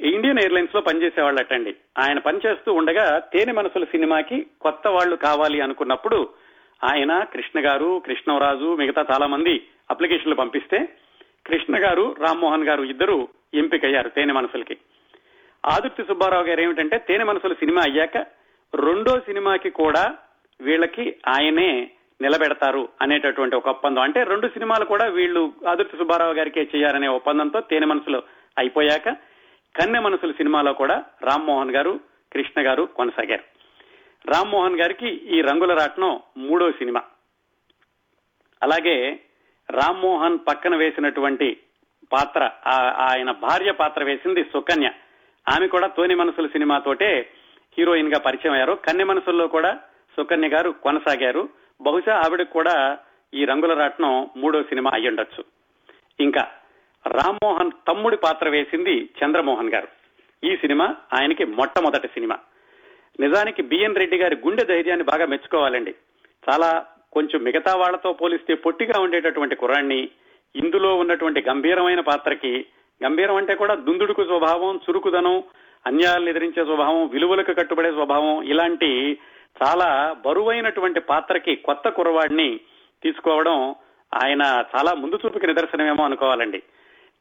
ఇండియన్ 0.00 0.38
ఎయిర్లైన్స్లో 0.38 0.80
పనిచేసేవాళ్ళటండి. 0.80 1.76
ఆయన 1.98 2.18
పనిచేస్తూ 2.18 2.72
ఉండగా 2.72 3.18
తేనె 3.18 3.52
మనసుల 3.52 3.84
సినిమాకి 3.84 4.46
కొత్త 4.60 4.88
వాళ్ళు 4.88 5.16
కావాలి 5.16 5.60
అనుకున్నప్పుడు 5.60 6.28
ఆయన 6.84 7.24
కృష్ణ 7.24 7.68
గారు 7.68 8.02
కృష్ణరాజు 8.06 8.76
మిగతా 8.76 9.04
చాలా 9.12 9.26
మంది 9.26 9.66
అప్లికేషన్లు 9.90 10.34
పంపిస్తే 10.34 10.88
కృష్ణ 11.46 11.84
గారు 11.84 12.16
రామ్మోహన్ 12.20 12.64
గారు 12.64 12.82
ఇద్దరు 12.82 13.28
ఎంపికయ్యారు 13.54 14.08
తేనె 14.08 14.32
మనసులకి. 14.32 14.76
ఆదుర్తి 15.66 16.02
సుబ్బారావు 16.02 16.44
గారు 16.44 16.60
ఏమిటంటే 16.60 16.98
తేనె 16.98 17.24
మనసుల 17.24 17.52
సినిమా 17.52 17.82
అయ్యాక 17.82 18.39
రెండో 18.74 19.20
సినిమాకి 19.20 19.70
కూడా 19.70 20.16
వీళ్ళకి 20.60 21.16
ఆయనే 21.28 21.90
నిలబెడతారు 22.22 22.88
అనేటటువంటి 23.02 23.56
ఒక 23.56 23.68
ఒప్పందం. 23.68 24.02
అంటే 24.02 24.22
రెండు 24.22 24.48
సినిమాలు 24.48 24.84
కూడా 24.84 25.04
వీళ్ళు 25.04 25.52
ఆదుర్తి 25.68 25.96
సుబ్బారావు 25.96 26.32
గారికే 26.32 26.68
చేయాలనే 26.76 27.08
ఒప్పందంతో 27.08 27.60
తేనె 27.60 27.86
మనసులు 27.86 28.22
అయిపోయాక 28.58 29.08
కన్నె 29.76 30.00
మనసుల 30.00 30.32
సినిమాలో 30.32 30.72
కూడా 30.72 31.04
రామ్మోహన్ 31.22 31.70
గారు 31.70 32.00
కృష్ణ 32.32 32.66
గారు 32.66 32.82
కొనసాగారు. 32.82 33.42
రామ్మోహన్ 34.30 34.80
గారికి 34.80 35.08
ఈ 35.08 35.40
రంగుల 35.40 35.74
రాట్నం 35.74 36.20
మూడో 36.36 36.70
సినిమా. 36.70 37.02
అలాగే 38.62 39.20
రామ్మోహన్ 39.70 40.38
పక్కన 40.48 40.76
వేసినటువంటి 40.76 41.56
పాత్ర 42.12 42.50
ఆయన 42.98 43.30
భార్య 43.30 43.72
పాత్ర 43.72 44.04
వేసింది 44.04 44.44
సుకన్య. 44.44 44.90
ఆమె 45.48 45.66
కూడా 45.66 45.86
తోని 45.86 46.14
మనసుల 46.14 46.46
సినిమాతోటే 46.46 47.32
హీరోయిన్గా 47.80 48.18
పరిచయం 48.18 48.52
అయ్యారు. 48.52 48.72
కన్నె 48.72 49.04
మనసుల్లో 49.04 49.46
కూడా 49.46 49.78
సుకన్య 50.16 50.48
గారు 50.48 50.70
కొనసాగారు. 50.70 51.48
బహుశా 51.80 52.14
ఆవిడకు 52.14 52.52
కూడా 52.52 52.98
ఈ 53.34 53.44
రంగుల 53.44 53.74
రాట్నం 53.74 54.30
మూడో 54.36 54.62
సినిమా 54.62 54.90
అయ్యుండొచ్చు 54.94 55.44
ఇంకా 56.20 56.48
రామ్మోహన్ 57.06 57.70
తమ్ముడి 57.88 58.16
పాత్ర 58.16 58.48
వేసింది 58.48 59.10
చంద్రమోహన్ 59.20 59.70
గారు. 59.70 59.88
ఈ 60.44 60.56
సినిమా 60.56 60.96
ఆయనకి 61.14 61.44
మొట్టమొదటి 61.44 62.08
సినిమా. 62.08 62.38
నిజానికి 63.20 63.62
బిఎన్ 63.62 63.96
రెడ్డి 63.96 64.16
గారి 64.16 64.36
గుండె 64.36 64.64
ధైర్యాన్ని 64.64 65.04
బాగా 65.04 65.26
మెచ్చుకోవాలండి. 65.26 65.94
చాలా 66.50 66.86
కొంచెం 67.12 67.42
మిగతా 67.42 67.74
వాళ్ళతో 67.74 68.12
పోలిస్తే 68.12 68.54
పొట్టిగా 68.54 69.00
ఉండేటటువంటి 69.00 69.54
కురాణ్ణి 69.54 70.08
ఇందులో 70.56 70.96
ఉన్నటువంటి 70.96 71.44
గంభీరమైన 71.48 72.00
పాత్రకి 72.00 72.66
గంభీరం 73.04 73.36
అంటే 73.36 73.54
కూడా 73.54 73.74
దుందుడుకు 73.74 74.24
స్వభావం 74.24 74.76
చురుకుదనం 74.76 75.42
అన్యాయాలను 75.86 76.28
ఎదిరించే 76.28 76.64
స్వభావం 76.64 77.08
విలువలకు 77.08 77.52
కట్టుబడే 77.52 77.90
స్వభావం 77.90 78.42
ఇలాంటి 78.42 79.18
చాలా 79.62 80.16
బరువైనటువంటి 80.26 81.00
పాత్రకి 81.00 81.56
కొత్త 81.56 81.88
కురవాడిని 81.88 82.60
తీసుకోవడం 83.02 83.74
ఆయన 84.24 84.42
చాలా 84.42 84.94
ముందు 84.94 85.18
చూపుకి 85.26 85.46
నిదర్శనమేమో 85.46 86.04
అనుకోవాలండి. 86.04 86.62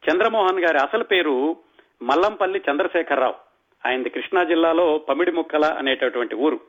చంద్రమోహన్ 0.10 0.60
గారి 0.60 0.78
అసలు 0.78 1.04
పేరు 1.04 1.58
మల్లంపల్లి 2.02 2.62
చంద్రశేఖరరావు. 2.72 3.34
ఆయనది 3.88 4.10
కృష్ణా 4.10 4.44
జిల్లాలో 4.44 4.98
పమిడి 4.98 5.32
ముక్కల 5.32 5.66
అనేటటువంటి 5.66 6.36
ఊరు. 6.36 6.60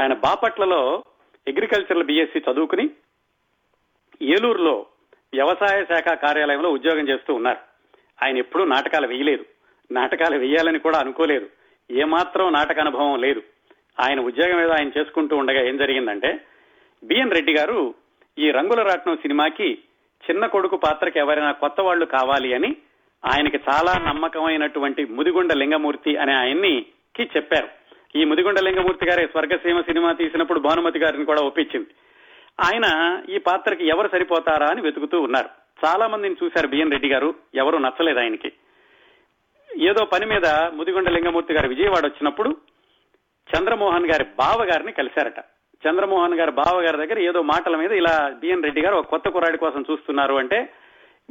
ఆయన 0.00 0.14
బాపట్లలో 0.14 1.02
అగ్రికల్చరల్ 1.48 2.04
బీఎస్సీ 2.04 2.52
చదువుకుని 2.52 2.90
ఏలూరులో 4.22 4.86
వ్యవసాయ 5.34 5.84
శాఖ 5.84 6.18
కార్యాలయంలో 6.18 6.70
ఉద్యోగం 6.70 7.08
చేస్తూ 7.08 7.34
ఉన్నారు. 7.34 7.58
ఆయన 8.24 8.38
ఎప్పుడూ 8.38 8.64
నాటకాలు 8.64 9.06
వేయలేదు. 9.06 9.44
నాటకాలు 9.90 10.38
వేయాలని 10.38 10.78
కూడా 10.78 10.98
అనుకోలేదు. 10.98 11.46
ఏమాత్రం 11.90 12.52
నాటక 12.52 12.80
అనుభవం 12.80 13.20
లేదు. 13.20 13.42
ఆయన 14.00 14.20
ఉద్యోగం 14.20 14.58
మీద 14.58 14.70
ఆయన 14.70 14.88
చేసుకుంటూ 14.98 15.36
ఉండగా 15.36 15.68
ఏం 15.68 15.76
జరిగిందంటే 15.76 16.40
బిఎన్ 17.04 17.32
రెడ్డి 17.32 17.54
గారు 17.54 17.94
ఈ 18.38 18.50
రంగుల 18.50 18.82
రాట్నం 18.82 19.16
సినిమాకి 19.16 19.78
చిన్న 20.30 20.46
కొడుకు 20.46 20.76
పాత్రకి 20.76 21.18
ఎవరైనా 21.18 21.52
కొత్త 21.52 21.80
వాళ్ళు 21.80 22.06
కావాలి 22.06 22.54
అని 22.54 22.76
ఆయనకి 23.32 23.56
చాలా 23.56 23.94
నమ్మకమైనటువంటి 24.08 25.04
ముదిగుండ 25.04 25.52
లింగమూర్తి 25.52 26.16
అనే 26.16 26.32
ఆయన్ని 26.32 26.86
కి 27.16 27.22
చెప్పారు. 27.36 27.68
ఈ 28.16 28.24
ముదిగుండ 28.24 28.60
లింగమూర్తి 28.60 29.06
గారే 29.06 29.26
స్వర్గసీమ 29.26 29.80
సినిమా 29.80 30.12
తీసినప్పుడు 30.12 30.60
భానుమతి 30.60 30.98
గారిని 30.98 31.24
కూడా 31.24 31.40
ఒప్పించింది. 31.40 31.86
ఆయన 32.60 32.86
ఈ 33.28 33.38
పాత్రకి 33.38 33.88
ఎవరు 33.88 34.08
సరిపోతారా 34.08 34.66
అని 34.66 34.82
వెతుకుతూ 34.82 35.20
ఉన్నారు. 35.20 35.48
చాలా 35.86 36.06
మందిని 36.06 36.36
చూశారు 36.44 36.66
బిఎన్ 36.66 36.90
రెడ్డి 36.90 37.08
గారు. 37.08 37.34
ఎవరు 37.54 37.78
నచ్చలేదు 37.78 38.18
ఆయనకి. 38.18 38.52
ఏదో 39.76 40.04
పని 40.04 40.26
మీద 40.26 40.46
ముదిగొండ 40.72 41.08
లింగమూర్తి 41.08 41.54
గారు 41.54 41.68
విజయవాడ 41.68 42.04
వచ్చినప్పుడు 42.06 42.56
చంద్రమోహన్ 43.48 44.06
గారి 44.06 44.24
బావ 44.24 44.64
గారిని 44.64 44.92
కలిశారట. 44.92 45.38
చంద్రమోహన్ 45.88 46.34
గారి 46.34 46.50
బావ 46.50 46.80
గారి 46.80 46.96
దగ్గర 46.96 47.18
ఏదో 47.18 47.42
మాటల 47.42 47.76
మీద 47.76 47.92
ఇలా 47.92 48.36
బిఎన్ 48.40 48.62
రెడ్డి 48.62 48.82
గారు 48.82 48.96
ఒక 48.96 49.06
కొత్త 49.06 49.28
కురాడి 49.28 49.58
కోసం 49.58 49.84
చూస్తున్నారు 49.90 50.34
అంటే 50.34 50.72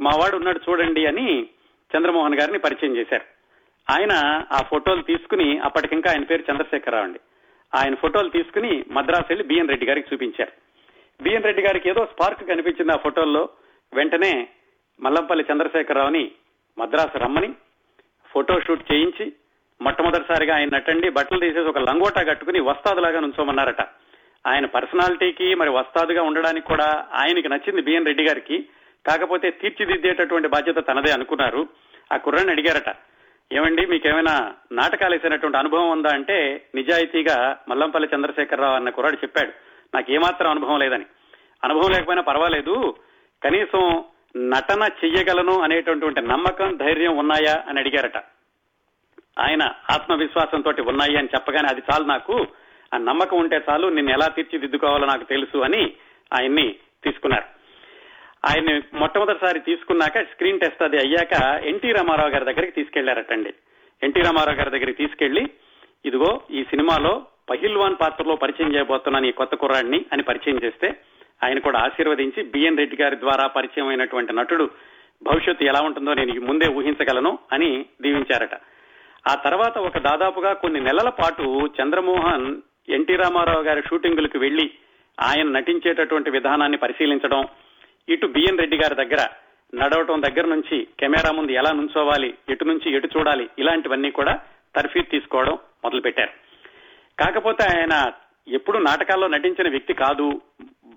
మా 0.00 0.10
వాడు 0.16 0.36
ఉన్నాడు 0.36 0.60
చూడండి 0.70 1.06
అని 1.06 1.42
చంద్రమోహన్ 1.96 2.34
గారిని 2.34 2.58
పరిచయం 2.58 2.96
చేశారు. 2.96 3.24
ఆయన 3.92 4.12
ఆ 4.52 4.62
ఫోటోలు 4.62 5.02
తీసుకుని 5.02 5.58
అప్పటికింకా 5.58 6.10
ఆయన 6.10 6.22
పేరు 6.22 6.44
చంద్రశేఖరరావు 6.52 7.04
అండి. 7.04 7.20
ఆయన 7.74 7.94
ఫోటోలు 7.94 8.28
తీసుకుని 8.28 8.84
మద్రాసు 8.90 9.26
వెళ్ళి 9.30 9.44
బిఎన్ 9.44 9.68
రెడ్డి 9.68 9.86
గారికి 9.86 10.14
చూపించారు. 10.14 10.52
బిఎన్ 11.22 11.44
రెడ్డి 11.44 11.62
గారికి 11.62 11.88
ఏదో 11.88 12.06
స్పార్క్ 12.06 12.46
కనిపించింది 12.46 12.92
ఆ 12.92 12.96
ఫోటోల్లో 12.96 13.48
వెంటనే 13.94 14.48
మల్లంపల్లి 15.00 15.44
చంద్రశేఖరరావుని 15.52 16.30
మద్రాసు 16.78 17.18
రమ్మని 17.18 17.54
ఫోటో 18.32 18.60
షూట్ 18.60 18.92
చేయించి 18.92 19.32
మొట్టమొదటిసారిగా 19.82 20.56
ఆయన 20.56 20.68
నటండి 20.74 21.10
బట్టలు 21.10 21.40
తీసేసి 21.40 21.68
ఒక 21.68 21.78
లంగోటా 21.78 22.22
కట్టుకుని 22.22 22.60
వస్తాదులాగా 22.60 23.20
నుంచోమన్నారట. 23.20 23.80
ఆయన 24.46 24.66
పర్సనాలిటీకి 24.66 25.54
మరి 25.54 25.70
వస్తాదుగా 25.70 26.22
ఉండడానికి 26.22 26.66
కూడా 26.66 27.06
ఆయనకి 27.14 27.48
నచ్చింది 27.48 27.82
బిఎన్ 27.82 28.06
రెడ్డి 28.06 28.24
గారికి. 28.24 28.68
కాకపోతే 29.06 29.50
తీర్చిదిద్దేటటువంటి 29.50 30.48
బాధ్యత 30.48 30.88
తనదే 30.88 31.12
అనుకున్నారు. 31.12 31.68
ఆ 32.12 32.16
కుర్రాన్ని 32.16 32.52
అడిగారట 32.52 32.96
ఏమండి 33.52 33.86
మీకేమైనా 33.86 34.54
నాటకాలు 34.72 35.14
వేసినటువంటి 35.14 35.58
అనుభవం 35.58 35.90
ఉందా? 35.90 36.10
అంటే 36.12 36.66
నిజాయితీగా 36.74 37.56
మల్లంపల్లి 37.68 38.08
చంద్రశేఖరరావు 38.14 38.74
అన్న 38.74 38.90
కుర్రాడు 38.90 39.16
చెప్పాడు 39.16 39.52
నాకు 39.94 40.12
ఏమాత్రం 40.12 40.50
అనుభవం 40.50 40.78
లేదని. 40.78 41.06
అనుభవం 41.64 41.90
లేకపోయినా 41.90 42.22
పర్వాలేదు 42.22 42.96
కనీసం 43.44 44.04
నటన 44.38 44.88
చెయ్యగలను 45.04 45.60
అనేటటువంటి 45.60 46.20
నమ్మకం 46.20 46.76
ధైర్యం 46.76 47.16
ఉన్నాయా 47.16 47.64
అని 47.68 47.78
అడిగారట. 47.78 48.16
ఆయన 49.40 49.62
ఆత్మవిశ్వాసంతో 49.90 50.72
ఉన్నాయి 50.82 51.16
అని 51.16 51.28
చెప్పగానే 51.34 51.68
అది 51.68 51.82
చాలు 51.92 52.04
నాకు. 52.04 52.46
ఆ 52.94 52.96
నమ్మకం 52.96 53.38
ఉంటే 53.38 53.60
చాలు 53.70 53.88
నిన్ను 53.88 54.12
ఎలా 54.12 54.28
తీర్చిదిద్దుకోవాలో 54.28 55.06
నాకు 55.06 55.24
తెలుసు 55.24 55.58
అని 55.58 55.92
ఆయన్ని 56.32 56.74
తీసుకున్నారు. 57.04 57.44
ఆయన్ని 58.50 58.82
మొట్టమొదటిసారి 58.94 59.60
తీసుకున్నాక 59.60 60.18
స్క్రీన్ 60.18 60.60
టెస్ట్ 60.60 60.82
అది 60.82 60.96
అయ్యాక 60.96 61.64
ఎన్టీ 61.64 61.92
రామారావు 61.92 62.30
గారి 62.30 62.44
దగ్గరికి 62.44 62.72
తీసుకెళ్ళారటండి. 62.72 63.54
ఎన్టీ 64.02 64.20
రామారావు 64.20 64.56
గారి 64.56 64.70
దగ్గరికి 64.70 65.06
తీసుకెళ్ళి 65.06 65.48
ఇదిగో 66.04 66.40
ఈ 66.50 66.64
సినిమాలో 66.64 67.26
పహిల్వాన్ 67.50 67.96
పాత్రలో 68.00 68.36
పరిచయం 68.36 68.74
చేయబోతున్నాను 68.74 69.26
ఈ 69.26 69.32
కొత్త 69.32 69.54
కుర్రాడిని 69.54 70.04
అని 70.12 70.22
పరిచయం 70.22 70.60
చేస్తే 70.64 70.96
ఆయన 71.40 71.58
కూడా 71.58 71.78
ఆశీర్వదించి 71.86 72.40
బిఎన్ 72.52 72.80
రెడ్డి 72.80 72.96
గారి 72.96 73.16
ద్వారా 73.24 73.44
పరిచయం 73.56 73.88
అయినటువంటి 73.88 74.32
నటుడు 74.32 74.66
భవిష్యత్తు 75.22 75.64
ఎలా 75.64 75.80
ఉంటుందో 75.80 76.12
నేను 76.14 76.34
ముందే 76.48 76.66
ఊహించగలను 76.78 77.32
అని 77.54 77.70
దీవించారట. 78.02 78.54
ఆ 79.30 79.34
తర్వాత 79.44 79.76
ఒక 79.88 79.98
దాదాపుగా 80.08 80.50
కొన్ని 80.62 80.80
నెలల 80.80 81.10
పాటు 81.20 81.44
చంద్రమోహన్ 81.78 82.46
ఎన్టీ 82.96 83.14
రామారావు 83.16 83.62
గారి 83.62 83.82
షూటింగులకు 83.88 84.38
వెళ్ళి 84.38 84.66
ఆయన 85.18 85.48
నటించేటటువంటి 85.56 86.30
విధానాన్ని 86.30 86.78
పరిశీలించడం 86.84 87.42
ఇటు 88.08 88.26
బిఎన్ 88.34 88.60
రెడ్డి 88.62 88.76
గారి 88.76 88.96
దగ్గర 89.02 89.22
నడవటం 89.72 90.20
దగ్గర 90.26 90.46
నుంచి 90.46 90.76
కెమెరా 91.00 91.30
ముందు 91.38 91.52
ఎలా 91.52 91.70
నుంచోవాలి 91.72 92.30
ఎటు 92.52 92.64
నుంచి 92.64 92.88
ఎటు 92.96 93.08
చూడాలి 93.16 93.44
ఇలాంటివన్నీ 93.58 94.10
కూడా 94.18 94.34
తర్ఫీదు 94.76 95.08
తీసుకోవడం 95.10 95.56
మొదలు 95.84 96.02
పెట్టారు 96.06 96.32
కాకపోతే 97.18 97.64
ఆయన 97.74 97.94
ఎప్పుడు 98.46 98.78
నాటకాల్లో 98.88 99.26
నటించిన 99.28 99.68
వ్యక్తి 99.68 99.94
కాదు 100.04 100.26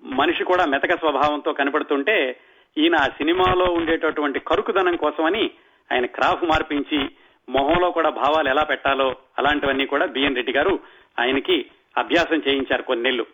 మనిషి 0.04 0.44
కూడా 0.44 0.66
మెతక 0.66 0.98
స్వభావంతో 0.98 1.52
కనపడుతుంటే 1.52 2.40
ఈయన 2.78 2.94
ఆ 2.94 3.04
సినిమాలో 3.04 3.64
ఉండేటటువంటి 3.64 4.40
కరుకుదనం 4.40 4.96
కోసమని 4.96 5.50
ఆయన 5.92 6.06
క్రాఫ్ 6.06 6.44
మార్పించి 6.44 7.10
మొహంలో 7.48 7.90
కూడా 7.90 8.10
భావాలు 8.10 8.48
ఎలా 8.48 8.62
పెట్టాలో 8.62 9.16
అలాంటివన్నీ 9.38 9.86
కూడా 9.86 10.06
బిఎన్ 10.06 10.36
రెడ్డి 10.36 10.52
గారు 10.52 10.80
ఆయనకి 11.18 11.70
అభ్యాసం 11.98 12.42
చేయించారు 12.48 12.82
కొన్నేళ్ళు 12.82 13.26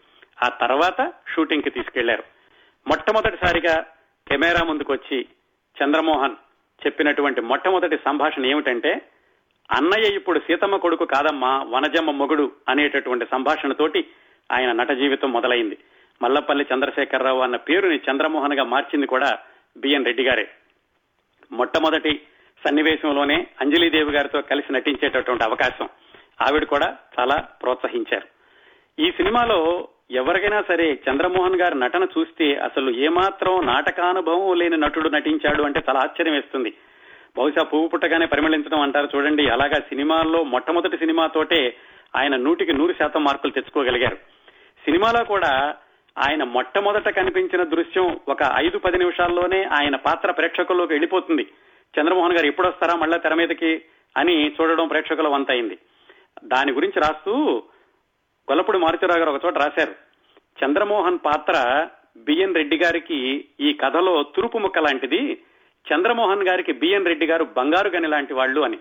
ఆ 0.44 0.48
తర్వాత 0.48 1.12
షూటింగ్కి 1.34 1.70
తీసుకెళ్ళారు. 1.70 2.24
మొట్టమొదటిసారిగా 2.88 3.86
కెమెరా 4.28 4.64
ముందుకు 4.64 4.92
వచ్చి 4.92 5.26
చంద్రమోహన్ 5.76 6.36
చెప్పినటువంటి 6.86 7.40
మొట్టమొదటి 7.40 7.98
సంభాషణ 8.04 8.46
ఏమిటంటే 8.46 9.02
అన్నయ్య 9.72 10.14
ఇప్పుడు 10.14 10.38
సీతమ్మ 10.38 10.76
కొడుకు 10.76 11.04
కాదమ్మా 11.04 11.66
వనజమ్మ 11.68 12.10
మొగుడు 12.10 12.52
అనేటటువంటి 12.68 13.24
సంభాషణతోటి 13.24 14.10
ఆయన 14.52 14.72
నట 14.72 14.90
జీవితం 14.90 15.32
మొదలైంది. 15.32 15.78
మల్లపల్లి 16.22 16.66
చంద్రశేఖరరావు 16.74 17.40
అన్న 17.40 17.56
పేరుని 17.56 18.00
చంద్రమోహన్గా 18.10 18.64
మార్చింది 18.64 19.06
కూడా 19.06 19.38
బిఎన్ 19.76 20.04
రెడ్డి 20.04 20.24
గారే. 20.24 20.48
మొట్టమొదటి 21.52 22.20
సన్నివేశంలోనే 22.66 23.46
అంజలీదేవి 23.60 24.12
గారితో 24.12 24.40
కలిసి 24.40 24.72
నటించేటటువంటి 24.72 25.44
అవకాశం 25.44 25.88
ఆవిడ 26.42 26.64
కూడా 26.64 26.96
చాలా 27.18 27.36
ప్రోత్సహించారు. 27.62 28.28
ఈ 29.02 29.10
సినిమాలో 29.10 29.88
ఎవరికైనా 30.10 30.62
సరే 30.68 30.98
చంద్రమోహన్ 31.10 31.60
గారి 31.60 31.78
నటన 31.78 32.06
చూస్తే 32.18 32.54
అసలు 32.54 32.90
ఏమాత్రం 32.90 33.66
నాటకానుభవం 33.66 34.58
లేని 34.58 34.76
నటుడు 34.76 35.08
నటించాడు 35.08 35.62
అంటే 35.62 35.80
చాలా 35.88 36.00
ఆశ్చర్యం 36.00 36.34
వేస్తుంది. 36.34 36.74
బహుశా 37.38 37.64
పువ్వు 37.64 37.88
పుట్టగానే 37.88 38.26
పరిమళించడం 38.26 38.80
అంటారు 38.80 39.08
చూడండి. 39.16 39.48
అలాగా 39.48 39.74
సినిమాల్లో 39.74 40.42
మొట్టమొదటి 40.42 40.96
సినిమాతోటే 40.96 41.76
ఆయన 42.16 42.36
నూటికి 42.36 42.72
నూరు 42.72 42.92
శాతం 42.92 43.24
మార్కులు 43.24 43.52
తెచ్చుకోగలిగారు. 43.52 44.16
సినిమాలో 44.84 45.24
కూడా 45.24 45.74
ఆయన 46.18 46.44
మొట్టమొదట 46.44 47.08
కనిపించిన 47.08 47.62
దృశ్యం 47.62 48.20
ఒక 48.28 48.38
ఐదు 48.56 48.78
పది 48.78 48.98
నిమిషాల్లోనే 48.98 49.64
ఆయన 49.64 49.96
పాత్ర 49.96 50.30
ప్రేక్షకుల్లోకి 50.30 50.92
వెళ్ళిపోతుంది. 50.92 51.46
చంద్రమోహన్ 52.00 52.32
గారు 52.32 52.46
ఎప్పుడు 52.46 52.68
వస్తారా 52.68 52.98
మళ్ళా 52.98 53.16
తెర 53.16 53.34
మీదకి 53.34 53.82
అని 54.16 54.48
చూడడం 54.48 54.88
ప్రేక్షకుల 54.88 55.28
వంతైంది. 55.28 55.78
దాని 56.44 56.72
గురించి 56.72 57.00
రాస్తూ 57.00 57.62
గొల్లపూడి 58.50 58.78
మారుతిరావు 58.78 59.18
గారు 59.18 59.30
ఒక 59.30 59.44
చోట 59.44 59.58
రాశారు. 59.58 59.94
చంద్రమోహన్ 60.64 61.18
పాత్ర 61.24 61.86
బిఎన్ 62.16 62.54
రెడ్డి 62.54 62.76
గారికి 62.76 63.44
ఈ 63.60 63.72
కథలో 63.72 64.22
తురుపు 64.22 64.58
ముక్క 64.58 64.78
లాంటిది 64.78 65.38
చంద్రమోహన్ 65.94 66.48
గారికి 66.48 66.72
బిఎన్ 66.72 67.06
రెడ్డి 67.06 67.26
గారు 67.26 67.44
బంగారు 67.44 67.88
గని 67.88 68.08
లాంటి 68.08 68.34
వాళ్ళు 68.34 68.60
అని. 68.60 68.78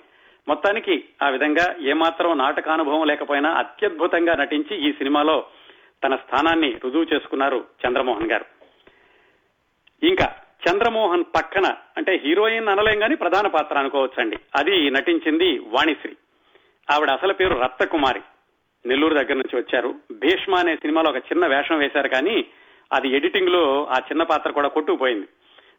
మొత్తానికి 0.47 1.03
ఆ 1.23 1.29
విధంగా 1.29 1.75
ఏమాత్రం 1.79 2.37
నాటకానుభవం 2.37 3.07
లేకపోయినా 3.07 3.49
అత్యద్భుతంగా 3.53 4.35
నటించి 4.35 4.89
ఈ 4.89 4.91
సినిమాలో 4.91 5.45
తన 6.03 6.15
స్థానాన్ని 6.15 6.71
రుజువు 6.83 7.03
చేసుకున్నారు 7.03 7.65
చంద్రమోహన్ 7.87 8.31
గారు. 8.31 8.45
ఇంకా 10.05 10.35
చంద్రమోహన్ 10.69 11.23
పక్కన 11.35 11.75
అంటే 11.97 12.21
హీరోయిన్ 12.23 12.67
అనలేం 12.67 13.03
గాని 13.03 13.15
ప్రధాన 13.15 13.47
పాత్ర 13.47 13.77
అనుకోవచ్చండి. 13.77 14.37
అది 14.55 14.89
నటించింది 14.89 15.59
వాణిశ్రీ. 15.59 16.15
ఆవిడ 16.91 17.09
అసలు 17.09 17.33
పేరు 17.33 17.53
రత్నకుమారి. 17.53 18.21
నెల్లూరు 18.85 19.13
దగ్గర 19.13 19.33
నుంచి 19.33 19.55
వచ్చారు. 19.55 19.95
భీష్మ 20.11 20.55
అనే 20.55 20.75
సినిమాలో 20.75 21.09
ఒక 21.09 21.17
చిన్న 21.17 21.47
వేషం 21.47 21.77
వేశారు 21.77 22.07
కానీ 22.07 22.45
అది 22.93 23.09
ఎడిటింగ్లో 23.09 23.85
ఆ 23.85 23.97
చిన్న 23.97 24.23
పాత్ర 24.23 24.51
కూడా 24.51 24.67
కొట్టుకుపోయింది. 24.67 25.27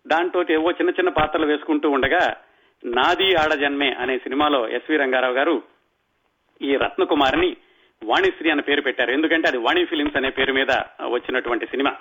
దాంతో 0.07 0.45
ఏవో 0.51 0.71
చిన్న 0.71 0.91
చిన్న 0.91 1.09
పాత్రలు 1.09 1.47
వేసుకుంటూ 1.47 1.91
ఉండగా 1.91 2.37
నాది 2.85 3.35
ఆడజన్మే 3.35 3.93
అనే 3.93 4.19
సినిమాలో 4.19 4.69
ఎస్వి 4.69 4.97
రంగారావు 4.97 5.35
గారు 5.35 5.63
ఈ 6.63 6.77
రత్నకుమారిని 6.77 7.57
వాణిశ్రీ 8.05 8.51
అనే 8.51 8.63
పేరు 8.63 8.81
పెట్టారు. 8.81 9.11
ఎందుకంటే 9.11 9.49
అది 9.49 9.59
వాణి 9.59 9.85
ఫిలిమ్స్ 9.85 10.17
అనే 10.17 10.31
పేరు 10.31 10.53
మీద 10.53 10.71
వచ్చినటువంటి 11.07 11.67
సినిమా. 11.67 11.97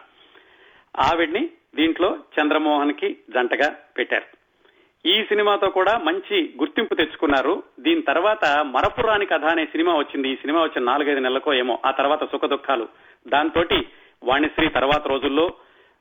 ఆవిడ్ని 0.99 1.49
దీంట్లో 1.75 2.19
చంద్రమోహన్కి 2.41 3.17
జంటగా 3.29 3.75
పెట్టారు. 3.97 4.37
ఈ 5.07 5.23
సినిమాతో 5.23 5.69
కూడా 5.69 5.97
మంచి 5.97 6.53
గుర్తింపు 6.57 6.95
తెచ్చుకున్నారు. 6.95 7.63
దీని 7.79 8.01
తర్వాత 8.01 8.45
మరపురాని 8.61 9.25
కథ 9.25 9.45
అనే 9.45 9.65
సినిమా 9.65 9.93
వచ్చింది. 9.93 10.29
ఈ 10.29 10.35
సినిమా 10.35 10.63
వచ్చిన 10.63 10.83
నాలుగైదు 10.83 11.19
నెలలకో 11.19 11.53
ఏమో. 11.53 11.79
ఆ 11.85 11.91
తర్వాత 11.91 12.31
సుఖ 12.31 12.41
దుఃఖాలు. 12.41 12.87
దాంతో 13.27 13.63
వాణిశ్రీ 14.23 14.69
తర్వాత 14.69 15.07
రోజుల్లో 15.07 15.53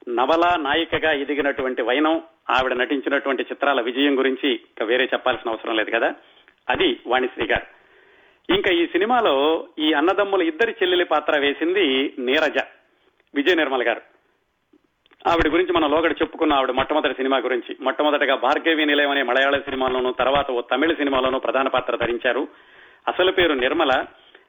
నవల 0.08 0.56
నాయికగా 0.60 1.12
ఎదిగినటువంటి 1.12 1.82
వైనం 1.82 2.22
ఆవిడ 2.50 2.72
నటించినటువంటి 2.72 3.42
చిత్రాల 3.42 3.80
విజయం 3.80 4.18
గురించి 4.18 4.52
ఇంకా 4.52 4.84
వేరే 4.84 5.04
చెప్పాల్సిన 5.04 5.50
అవసరం 5.50 5.76
లేదు 5.76 5.90
కదా? 5.90 6.14
అది 6.68 7.00
వాణిశ్రీ 7.06 7.46
గారు. 7.46 7.75
ఇంకా 8.50 8.70
ఈ 8.74 8.86
సినిమాలో 8.86 9.66
ఈ 9.78 9.92
అన్నదమ్ముల 9.92 10.42
ఇద్దరి 10.42 10.70
చెల్లెలి 10.70 11.04
పాత్ర 11.04 11.40
వేసింది 11.40 12.14
నీరజ 12.18 12.58
విజయ 13.34 13.54
నిర్మల్ 13.54 13.82
గారు. 13.82 14.00
ఆవిడ 15.28 15.52
గురించి 15.52 15.72
మనం 15.72 15.90
లోగడ 15.90 16.12
చెప్పుకున్న 16.22 16.52
ఆవిడ 16.52 16.70
మొట్టమొదటి 16.70 17.14
సినిమా 17.14 17.36
గురించి. 17.36 17.76
మొట్టమొదటిగా 17.80 18.34
భార్గవి 18.34 18.86
నిలయం 18.86 19.10
అనే 19.10 19.22
మలయాళ 19.22 19.58
సినిమాలోను 19.58 20.12
తర్వాత 20.12 20.50
ఓ 20.50 20.60
తమిళ 20.60 20.92
సినిమాలోనూ 20.92 21.38
ప్రధాన 21.38 21.68
పాత్ర 21.68 21.96
ధరించారు. 21.96 22.48
అసలు 23.08 23.32
పేరు 23.32 23.52
నిర్మల. 23.52 24.04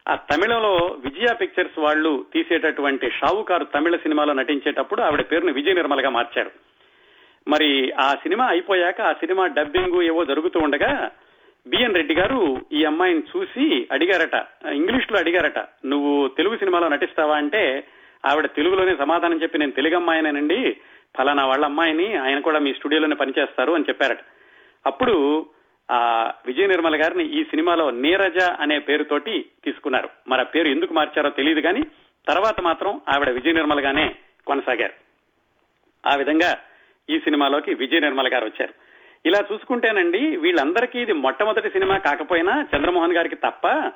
ఆ 0.08 0.16
తమిళంలో 0.16 0.76
విజయ 0.76 1.34
పిక్చర్స్ 1.34 1.80
వాళ్ళు 1.80 2.26
తీసేటటువంటి 2.34 3.10
షావుకారు 3.10 3.64
తమిళ 3.64 3.96
సినిమాలో 3.96 4.34
నటించేటప్పుడు 4.34 5.02
ఆవిడ 5.02 5.22
పేరును 5.22 5.54
విజయ 5.54 5.74
నిర్మలగా 5.74 6.10
మార్చారు. 6.10 6.52
మరి 7.48 7.92
ఆ 7.92 8.12
సినిమా 8.12 8.46
అయిపోయాక 8.46 9.02
ఆ 9.02 9.14
సినిమా 9.14 9.48
డబ్బింగ్ 9.48 10.02
ఏవో 10.02 10.26
జరుగుతూ 10.26 10.60
ఉండగా 10.60 11.12
బిఎన్ 11.68 11.96
రెడ్డి 11.96 12.16
గారు 12.16 12.62
ఈ 12.72 12.86
అమ్మాయిని 12.86 13.20
చూసి 13.20 13.88
అడిగారట 13.92 14.46
ఇంగ్లీష్లో 14.74 15.20
అడిగారట 15.20 15.60
నువ్వు 15.86 16.28
తెలుగు 16.28 16.58
సినిమాలో 16.58 16.88
నటిస్తావా? 16.88 17.36
అంటే 17.36 17.88
ఆవిడ 18.26 18.46
తెలుగులోనే 18.46 18.96
సమాధానం 18.96 19.42
చెప్పి 19.42 19.58
నేను 19.58 19.72
తెలుగు 19.72 19.96
అమ్మాయినేనండి 19.96 20.78
ఫలానా 21.18 21.46
వాళ్ళ 21.46 21.66
అమ్మాయిని 21.66 22.16
ఆయన 22.16 22.40
కూడా 22.40 22.60
మీ 22.60 22.74
స్టూడియోలోనే 22.74 23.16
పనిచేస్తారు 23.16 23.72
అని 23.72 23.86
చెప్పారట. 23.90 24.20
అప్పుడు 24.86 25.46
ఆ 25.92 26.32
విజయ 26.46 26.68
నిర్మల 26.68 27.04
గారిని 27.04 27.26
ఈ 27.26 27.44
సినిమాలో 27.44 27.92
నీరజ 27.92 28.38
అనే 28.38 28.80
పేరుతోటి 28.80 29.46
తీసుకున్నారు. 29.64 30.10
మరి 30.28 30.42
ఆ 30.42 30.44
పేరు 30.44 30.68
ఎందుకు 30.68 30.94
మార్చారో 30.94 31.30
తెలియదు 31.30 31.60
కానీ 31.60 31.82
తర్వాత 32.28 32.62
మాత్రం 32.62 33.02
ఆవిడ 33.16 33.30
విజయ 33.30 33.52
నిర్మల 33.52 33.86
గానే 33.86 34.16
కొనసాగారు. 34.48 34.94
ఆ 36.10 36.16
విధంగా 36.16 36.58
ఈ 37.10 37.20
సినిమాలోకి 37.20 37.74
విజయ 37.74 38.00
నిర్మల 38.00 38.34
గారు 38.34 38.46
వచ్చారు. 38.46 38.74
ఇలా 39.26 39.40
చూసుకుంటేనండి 39.54 40.38
వీళ్ళందరికీ 40.38 41.00
ఇది 41.00 41.14
మొట్టమొదటి 41.14 41.70
సినిమా 41.70 41.98
కాకపోయినా 41.98 42.68
చంద్రమోహన్ 42.76 43.14
గారికి 43.14 43.36
తప్ప 43.36 43.92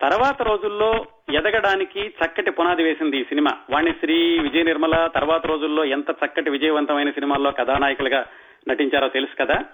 తర్వాత 0.00 0.42
రోజుల్లో 0.42 1.06
ఎదగడానికి 1.34 2.00
చక్కటి 2.00 2.50
పునాది 2.50 2.82
వేసింది 2.82 3.18
ఈ 3.18 3.24
సినిమా. 3.24 3.50
వాణిశ్రీ 3.70 4.38
విజయ 4.38 4.62
నిర్మల 4.62 5.06
తర్వాత 5.06 5.46
రోజుల్లో 5.46 5.84
ఎంత 5.84 6.10
చక్కటి 6.10 6.50
విజయవంతమైన 6.50 7.10
సినిమాల్లో 7.10 7.50
కథానాయకులుగా 7.50 8.26
నటించారో 8.68 9.08
తెలుసు 9.08 9.42
కదా. 9.42 9.64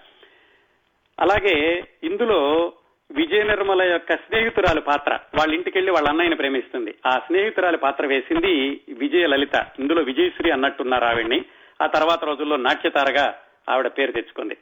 అలాగే 1.21 1.85
ఇందులో 2.03 2.73
విజయ 3.11 3.43
నిర్మల 3.43 3.83
యొక్క 3.83 4.13
స్నేహితురాలు 4.13 4.81
పాత్ర 4.81 5.19
వాళ్ళ 5.35 5.55
ఇంటికి 5.55 5.79
వెళ్ళి 5.79 5.93
వాళ్ళ 5.93 6.09
అన్నయ్యని 6.09 6.37
ప్రేమిస్తుంది. 6.37 6.95
ఆ 7.07 7.11
స్నేహితురాలి 7.11 7.77
పాత్ర 7.77 8.07
వేసింది 8.07 8.81
విజయ 8.89 9.27
లలిత. 9.27 9.67
ఇందులో 9.79 10.03
విజయశ్రీ 10.03 10.51
అన్నట్టున్నారు 10.51 11.05
ఆవిడ్ని. 11.05 11.45
ఆ 11.83 11.87
తర్వాత 11.87 12.25
రోజుల్లో 12.25 12.57
నాట్యతారగా 12.57 13.35
ఆవిడ 13.69 13.87
పేరు 13.87 14.13
తెచ్చుకుంది. 14.13 14.57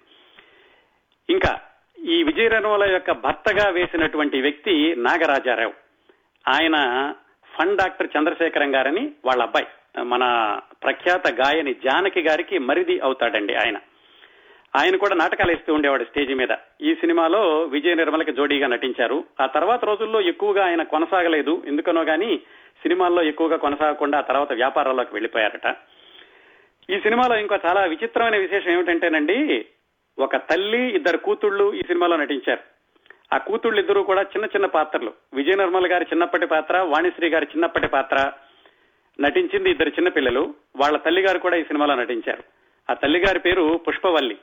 ఇంకా 1.31 1.61
ఈ 2.07 2.23
విజయ 2.23 2.51
యొక్క 2.93 3.11
భర్తగా 3.11 3.69
వేసినటువంటి 3.69 4.41
వ్యక్తి 4.41 4.95
నాగరాజారావు. 4.97 5.73
ఆయన 6.49 6.77
ఫండ్ 7.59 7.77
డాక్టర్ 7.77 8.09
చంద్రశేఖరం 8.19 8.75
గారని 8.75 9.11
వాళ్ళ 9.25 9.43
అబ్బాయి. 9.43 9.67
మన 10.03 10.25
ప్రఖ్యాత 10.83 11.29
గాయని 11.29 11.75
జానకి 11.75 12.21
గారికి 12.21 12.59
మరిది 12.59 13.01
అవుతాడండి 13.01 13.55
ఆయన. 13.55 13.77
ఆయన 14.77 14.97
కూడా 14.97 15.15
నాటకాలు 15.15 15.53
ఇస్తూ 15.53 15.75
ఉండేవాడు 15.75 16.05
స్టేజ్ 16.05 16.35
మీద. 16.35 16.49
ఈ 16.81 16.95
సినిమాలో 16.95 17.63
విజయ 17.63 17.95
నిర్మలకి 17.95 18.33
జోడీగా 18.33 18.67
నటించారు. 18.67 19.25
ఆ 19.41 19.47
తర్వాత 19.47 19.85
రోజుల్లో 19.85 20.21
ఎక్కువగా 20.21 20.67
ఆయన 20.67 20.83
కొనసాగలేదు. 20.83 21.63
ఎందుకనో 21.67 22.03
గాని 22.03 22.37
సినిమాల్లో 22.83 23.23
ఎక్కువగా 23.23 23.57
కొనసాగకుండా 23.57 24.19
ఆ 24.19 24.21
తర్వాత 24.21 24.53
వ్యాపారాల్లోకి 24.53 25.11
వెళ్ళిపోయారట 25.13 25.77
ఈ 26.91 27.01
సినిమాలో 27.01 27.39
ఇంకా 27.39 27.61
చాలా 27.67 27.85
విచిత్రమైన 27.85 28.37
విశేషం 28.37 28.71
ఏమిటంటేనండి 28.71 29.67
ఒక 30.19 30.37
తల్లి 30.37 30.91
ఇద్దరు 30.91 31.17
కూతుళ్ళు 31.17 31.75
ఈ 31.75 31.81
సినిమాలో 31.81 32.17
నటించారు. 32.17 32.61
ఆ 33.35 33.39
కూతుళ్ళు 33.39 33.81
ఇద్దరు 33.81 34.01
కూడా 34.01 34.23
చిన్న 34.23 34.45
చిన్న 34.45 34.67
పాత్రలు. 34.67 35.13
విజయ 35.35 35.55
నిర్మల్ 35.55 35.87
గారి 35.87 36.05
చిన్నప్పటి 36.05 36.47
పాత్ర 36.47 36.79
వాణిశ్రీ 36.79 37.29
గారి 37.29 37.47
చిన్నప్పటి 37.47 37.89
పాత్ర 37.89 38.33
నటించింది 39.21 39.71
ఇద్దరు 39.71 39.89
చిన్నపిల్లలు 39.89 40.55
వాళ్ళ 40.77 40.99
తల్లి 40.99 41.23
గారు 41.23 41.39
కూడా 41.39 41.57
ఈ 41.57 41.63
సినిమాలో 41.63 41.95
నటించారు. 41.95 42.43
ఆ 42.91 42.95
తల్లి 42.95 43.19
గారి 43.19 43.39
పేరు 43.39 43.81
పుష్పవల్లి. 43.89 44.39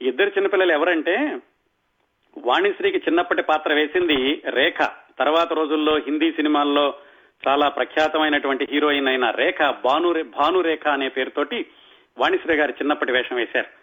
ఇద్దరు 0.00 0.28
చిన్నపిల్లలు 0.28 0.72
ఎవరంటే 0.72 1.40
వాణిశ్రీకి 2.38 2.98
చిన్నప్పటి 2.98 3.42
పాత్ర 3.42 3.74
వేసింది 3.74 4.42
రేఖ. 4.50 4.78
తర్వాత 5.18 5.52
రోజుల్లో 5.52 5.96
హిందీ 5.96 6.32
సినిమాల్లో 6.32 6.94
చాలా 7.48 7.68
ప్రఖ్యాతమైనటువంటి 7.68 8.66
హీరోయిన్ 8.70 9.08
అయిన 9.08 9.30
రేఖ 9.30 9.62
భాను 9.84 10.22
భానురేఖ 10.22 10.88
అనే 10.88 11.08
పేరుతోటి 11.08 11.66
వాణిశ్రీ 12.18 12.56
గారి 12.56 12.72
చిన్నప్పటి 12.72 13.12
వేషం 13.12 13.36
వేశారు. 13.36 13.75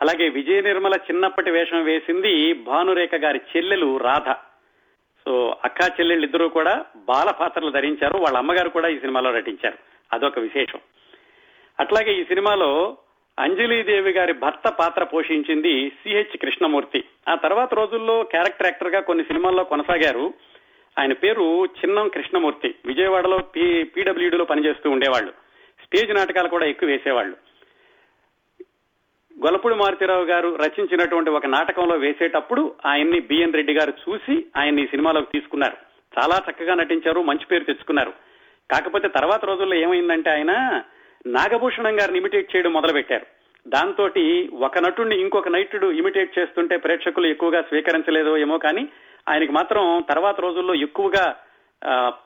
అలాగే 0.00 0.28
విజయ 0.28 0.60
నిర్మల 0.60 0.94
చిన్నప్పటి 0.94 1.50
వేషం 1.50 1.84
వేసింది 1.84 2.52
భానురేఖ 2.52 3.14
గారి 3.14 3.40
చెల్లెలు 3.56 3.96
రాధ. 3.96 4.32
సో 5.24 5.56
అక్కా 5.64 5.86
చెల్లెళ్ళు 5.86 6.24
ఇద్దరూ 6.24 6.48
కూడా 6.48 6.84
బాల 6.96 7.30
పాత్రలు 7.30 7.70
ధరించారు. 7.70 8.18
వాళ్ళ 8.18 8.38
అమ్మగారు 8.38 8.68
కూడా 8.68 8.88
ఈ 8.88 8.98
సినిమాలో 8.98 9.32
నటించారు. 9.32 9.78
అదొక 10.12 10.38
విశేషం. 10.38 10.80
అట్లాగే 11.80 12.12
ఈ 12.12 12.24
సినిమాలో 12.24 12.98
అంజలీదేవి 13.38 14.10
గారి 14.10 14.32
భర్త 14.32 14.68
పాత్ర 14.68 15.04
పోషించింది 15.04 15.90
సిహెచ్ 15.90 16.38
కృష్ణమూర్తి. 16.38 17.04
ఆ 17.28 17.34
తర్వాత 17.34 17.74
రోజుల్లో 17.74 18.22
క్యారెక్టర్ 18.22 18.66
యాక్టర్గా 18.66 19.00
కొన్ని 19.00 19.24
సినిమాల్లో 19.24 19.64
కొనసాగారు. 19.64 20.34
ఆయన 20.98 21.12
పేరు 21.12 21.64
చిన్నం 21.64 22.08
కృష్ణమూర్తి. 22.08 22.74
విజయవాడలో 22.86 23.38
పీడబ్ల్యూడీలో 23.38 24.44
పనిచేస్తూ 24.44 24.90
ఉండేవాళ్ళు. 24.90 25.30
స్టేజ్ 25.84 26.14
నాటకాలు 26.14 26.48
కూడా 26.48 26.66
ఎక్కువ 26.66 26.88
వేసేవాళ్ళు. 26.88 27.49
గొలపుడి 29.38 29.74
మారుతిరావు 29.74 30.24
గారు 30.24 30.56
రచించినటువంటి 30.56 31.30
ఒక 31.30 31.46
నాటకంలో 31.46 31.96
వేసేటప్పుడు 31.96 32.74
ఆయన్ని 32.86 33.20
బిఎన్ 33.20 33.52
రెడ్డి 33.52 33.74
గారు 33.74 33.92
చూసి 34.04 34.46
ఆయన్ని 34.56 34.86
సినిమాలోకి 34.86 35.26
తీసుకున్నారు. 35.34 35.76
చాలా 36.18 36.42
చక్కగా 36.50 36.74
నటించారు 36.74 37.22
మంచి 37.22 37.46
పేరు 37.46 37.64
తెచ్చుకున్నారు. 37.64 38.12
కాకపోతే 38.70 39.08
తర్వాత 39.08 39.44
రోజుల్లో 39.44 39.76
ఏమైందంటే 39.76 40.30
ఆయన 40.30 40.82
నాగభూషణం 41.26 42.00
గారిని 42.00 42.18
ఇమిటేట్ 42.18 42.56
చేయడం 42.56 42.72
మొదలు 42.72 42.92
పెట్టారు 42.92 43.26
దాంతో 43.68 44.04
ఒక 44.52 44.78
నటుడిని 44.78 45.20
ఇంకొక 45.20 45.48
నటుడు 45.48 45.86
ఇమిటేట్ 45.86 46.38
చేస్తుంటే 46.38 46.76
ప్రేక్షకులు 46.76 47.26
ఎక్కువగా 47.26 47.62
స్వీకరించలేదో 47.62 48.38
ఏమో 48.38 48.58
కానీ 48.58 48.88
ఆయనకి 49.28 49.52
మాత్రం 49.52 50.04
తర్వాత 50.08 50.40
రోజుల్లో 50.40 50.74
ఎక్కువగా 50.74 51.36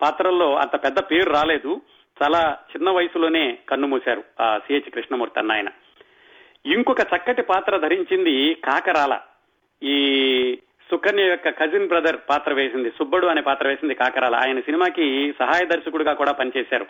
పాత్రల్లో 0.03 0.57
అంత 0.57 0.85
పెద్ద 0.85 0.99
పేరు 0.99 1.31
రాలేదు. 1.31 1.81
చాలా 2.23 2.59
చిన్న 2.77 2.91
వయసులోనే 2.91 3.59
కన్నుమూశారు 3.69 4.25
ఆ 4.41 4.59
సిహెచ్ 4.59 4.91
కృష్ణమూర్తి 4.91 5.41
అన్న 5.41 5.53
ఆయన. 5.53 5.69
ఇంకొక 6.67 7.01
చక్కటి 7.01 7.43
పాత్ర 7.43 7.77
ధరించింది 7.77 8.55
కాకరాల. 8.55 9.21
ఈ 9.83 10.59
సుకన్య 10.91 11.23
యొక్క 11.23 11.49
కజిన్ 11.49 11.89
బ్రదర్ 11.89 12.17
పాత్ర 12.31 12.53
వేసింది 12.53 12.91
సుబ్బడు 12.91 13.27
అనే 13.27 13.41
పాత్ర 13.41 13.69
వేసింది 13.69 13.95
కాకరాల. 13.95 14.35
ఆయన 14.35 14.61
సినిమాకి 14.61 15.35
సహాయ 15.39 15.67
దర్శకుడుగా 15.67 16.13
కూడా 16.13 16.33
పనిచేశారు. 16.33 16.87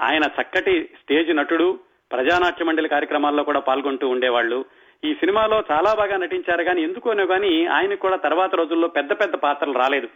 ఆయన 0.00 0.22
చక్కటి 0.24 0.90
స్టేజ్ 1.02 1.36
నటుడు 1.36 1.80
ప్రజానాట్య 2.12 2.64
మండలి 2.64 2.88
కార్యక్రమాల్లో 2.88 3.44
కూడా 3.44 3.60
పాల్గొంటూ 3.60 4.08
ఉండేవాళ్ళు 4.08 4.64
ఈ 5.04 5.14
సినిమాలో 5.14 5.64
చాలా 5.72 5.94
బాగా 5.94 6.16
నటించారు 6.16 6.64
కానీ 6.64 6.82
ఎందుకోనో 6.82 7.26
కానీ 7.26 7.64
ఆయనకు 7.64 8.00
కూడా 8.00 8.16
తర్వాత 8.16 8.54
రోజుల్లో 8.54 8.88
పెద్ద 8.88 9.12
పెద్ద 9.12 9.34
పాత్రలు 9.34 9.72
రాలేదు. 9.72 10.06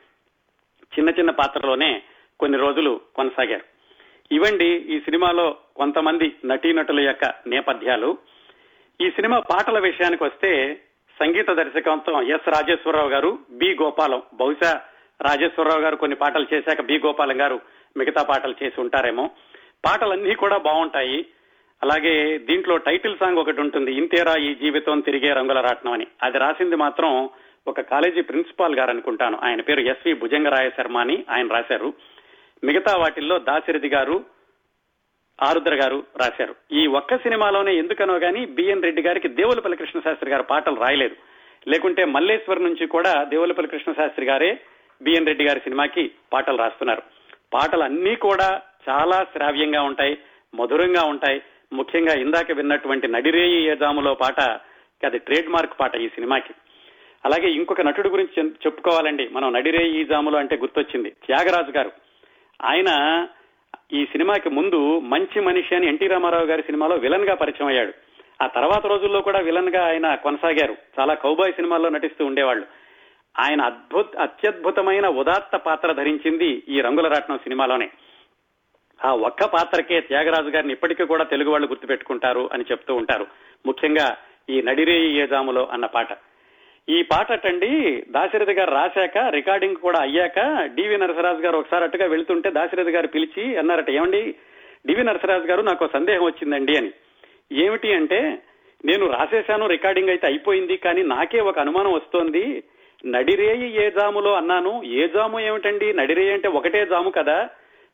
చిన్న 0.98 1.10
చిన్న 1.10 1.30
పాత్రలోనే 1.30 2.02
కొన్ని 2.40 2.58
రోజులు 2.58 3.00
కొనసాగారు. 3.14 3.64
ఇవండి 4.34 4.66
ఈ 4.66 5.00
సినిమాలో 5.00 5.56
కొంతమంది 5.76 6.36
నటీనటుల 6.44 7.00
యొక్క 7.00 7.34
నేపథ్యాలు. 7.46 8.18
ఈ 9.02 9.10
సినిమా 9.10 9.38
పాటల 9.38 9.78
విషయానికి 9.78 10.24
వస్తే 10.24 10.80
సంగీత 11.20 11.50
దర్శకత్వం 11.50 12.22
ఎస్ 12.22 12.48
రాజేశ్వరరావు 12.48 13.08
గారు 13.08 13.38
బి 13.50 13.76
గోపాలం. 13.82 14.22
బహుశా 14.34 14.80
రాజేశ్వరరావు 15.22 15.80
గారు 15.80 15.96
కొన్ని 15.96 16.16
పాటలు 16.16 16.46
చేశాక 16.54 16.80
బి 16.80 16.98
గోపాలం 16.98 17.40
గారు 17.40 17.60
మిగతా 17.96 18.22
పాటలు 18.22 18.54
చేసి 18.62 18.80
ఉంటారేమో. 18.80 19.30
పాటలన్నీ 19.86 20.34
కూడా 20.34 20.56
బాగుంటాయి. 20.56 21.26
అలాగే 21.82 22.38
దీంట్లో 22.38 22.76
టైటిల్ 22.76 23.16
సాంగ్ 23.20 23.38
ఒకటి 23.38 23.60
ఉంటుంది 23.60 23.92
ఇంతేరా 23.92 24.34
ఈ 24.34 24.54
జీవితం 24.54 25.00
తిరిగే 25.00 25.32
రంగుల 25.32 25.60
రాట్నం 25.60 25.92
అని. 25.92 26.06
అది 26.22 26.38
రాసింది 26.38 26.76
మాత్రం 26.76 27.30
ఒక 27.66 27.80
కాలేజీ 27.80 28.20
ప్రిన్సిపాల్ 28.20 28.78
గారు 28.78 28.90
అనుకుంటాను. 28.90 29.38
ఆయన 29.42 29.60
పేరు 29.60 29.80
ఎస్వి 29.80 30.14
భుజంగరాయ 30.14 30.70
శర్మ 30.70 30.98
అని 30.98 31.24
ఆయన 31.30 31.48
రాశారు. 31.48 31.94
మిగతా 32.64 32.96
వాటిల్లో 32.96 33.38
దాశరథి 33.38 33.88
గారు 33.88 34.24
ఆరుద్ర 35.42 35.74
గారు 35.74 36.04
రాశారు. 36.16 36.54
ఈ 36.72 36.86
ఒక్క 36.86 37.16
సినిమాలోనే 37.16 37.74
ఎందుకనో 37.74 38.16
గానీ 38.16 38.46
బిఎన్ 38.46 38.82
రెడ్డి 38.82 39.02
గారికి 39.02 39.28
దేవులపల్లి 39.28 39.78
కృష్ణ 39.78 40.00
శాస్త్రి 40.00 40.30
గారు 40.30 40.42
పాటలు 40.42 40.74
రాయలేదు. 40.74 41.16
లేకుంటే 41.68 42.04
మల్లేశ్వర్ 42.04 42.62
నుంచి 42.62 42.86
కూడా 42.86 43.24
దేవులపల్లి 43.24 43.70
కృష్ణ 43.70 43.92
శాస్త్రి 43.92 44.26
గారే 44.26 44.60
బిఎన్ 45.02 45.26
రెడ్డి 45.26 45.44
గారి 45.44 45.60
సినిమాకి 45.60 46.10
పాటలు 46.32 46.56
రాస్తున్నారు. 46.56 47.02
పాటలు 47.54 47.82
అన్నీ 47.82 48.16
కూడా 48.16 48.60
చాలా 48.88 49.26
శ్రావ్యంగా 49.32 49.82
ఉంటాయి 49.82 50.18
మధురంగా 50.54 51.02
ఉంటాయి. 51.02 51.42
ముఖ్యంగా 51.72 52.14
ఇందాక 52.14 52.52
విన్నటువంటి 52.52 53.08
నడిరేయి 53.08 53.66
ఏజాములో 53.68 54.14
పాట 54.14 54.40
అది 55.06 55.18
ట్రేడ్ 55.18 55.48
మార్క్ 55.48 55.80
పాట 55.80 55.96
ఈ 55.96 56.08
సినిమాకి. 56.08 56.54
అలాగే 57.24 57.50
ఇంకొక 57.50 57.80
నటుడు 57.80 58.08
గురించి 58.08 58.48
చెప్పుకోవాలండి. 58.48 59.28
మనం 59.28 59.52
నడిరేయి 59.52 60.00
ఈ 60.00 60.04
జాములో 60.04 60.38
అంటే 60.38 60.56
గుర్తొచ్చింది. 60.56 61.10
త్యాగరాజు 61.10 61.70
గారు. 61.70 61.92
ఆయన 62.62 62.88
ఈ 63.92 64.06
సినిమాకి 64.06 64.50
ముందు 64.50 64.98
మంచి 64.98 65.40
మనిషి 65.40 65.74
అని 65.76 65.86
ఎన్టీ 65.86 66.06
రామారావు 66.06 66.44
గారి 66.44 66.62
సినిమాలో 66.62 66.96
విలన్గా 66.96 67.34
పరిచయం 67.34 67.66
అయ్యాడు. 67.66 67.92
ఆ 68.42 68.46
తర్వాత 68.46 68.86
రోజుల్లో 68.86 69.20
కూడా 69.20 69.40
విలన్గా 69.40 69.86
ఆయన 69.86 70.14
కొనసాగారు. 70.14 70.76
చాలా 71.00 71.14
కౌబాయ్ 71.14 71.52
సినిమాల్లో 71.52 71.88
నటిస్తూ 71.88 72.26
ఉండేవాళ్ళు. 72.26 72.66
ఆయన 73.40 73.62
అద్భుత 73.62 74.16
అత్యద్భుతమైన 74.16 75.08
ఉదాత్త 75.08 75.56
పాత్ర 75.56 75.92
ధరించింది 75.92 76.62
ఈ 76.68 76.80
రంగుల 76.80 77.08
రాట్నం 77.08 77.38
సినిమాలోనే. 77.38 77.90
ఆ 79.04 79.14
ఒక్క 79.14 79.44
పాత్రకే 79.44 80.00
త్యాగరాజు 80.00 80.48
గారిని 80.48 80.72
ఇప్పటికీ 80.72 81.04
కూడా 81.04 81.24
తెలుగు 81.24 81.50
వాళ్ళు 81.50 81.68
గుర్తుపెట్టుకుంటారు 81.68 82.50
అని 82.52 82.64
చెప్తూ 82.70 82.94
ఉంటారు. 82.94 83.26
ముఖ్యంగా 83.66 84.16
ఈ 84.50 84.62
నడిరేయి 84.62 85.20
ఏజాములో 85.20 85.68
అన్న 85.72 85.86
పాట. 85.86 86.12
ఈ 86.88 87.02
పాట 87.02 87.32
అటండి. 87.32 88.04
దాశరథి 88.10 88.52
గారు 88.52 88.70
రాశాక 88.70 89.18
రికార్డింగ్ 89.30 89.76
కూడా 89.76 90.00
అయ్యాక 90.00 90.64
డివి 90.74 90.98
నరసరాజు 90.98 91.38
గారు 91.38 91.56
ఒకసారి 91.56 91.84
అట్టుగా 91.84 92.06
వెళ్తుంటే 92.06 92.50
దాశరథి 92.50 92.90
గారు 92.90 93.06
పిలిచి 93.06 93.56
అన్నారట 93.56 93.90
ఏమండి 93.90 94.34
డివి 94.86 95.04
నరసరాజు 95.04 95.44
గారు 95.44 95.62
నాకు 95.62 95.88
సందేహం 95.92 96.24
వచ్చిందండి 96.24 96.76
అని. 96.76 96.90
ఏమిటి 97.52 97.94
అంటే 97.94 98.38
నేను 98.84 99.06
రాసేశాను 99.06 99.66
రికార్డింగ్ 99.66 100.08
అయితే 100.08 100.26
అయిపోయింది 100.26 100.76
కానీ 100.76 101.02
నాకే 101.02 101.40
ఒక 101.40 101.58
అనుమానం 101.58 101.92
వస్తోంది. 101.92 102.62
నడిరేయి 103.06 103.76
ఏ 103.76 103.90
జాములో 103.90 104.34
అన్నాను. 104.34 104.82
ఏ 104.82 105.08
జాము 105.08 105.40
ఏమిటండి? 105.40 105.92
నడిరేయి 105.92 106.32
అంటే 106.32 106.48
ఒకటే 106.48 106.86
జాము 106.86 107.10
కదా. 107.10 107.48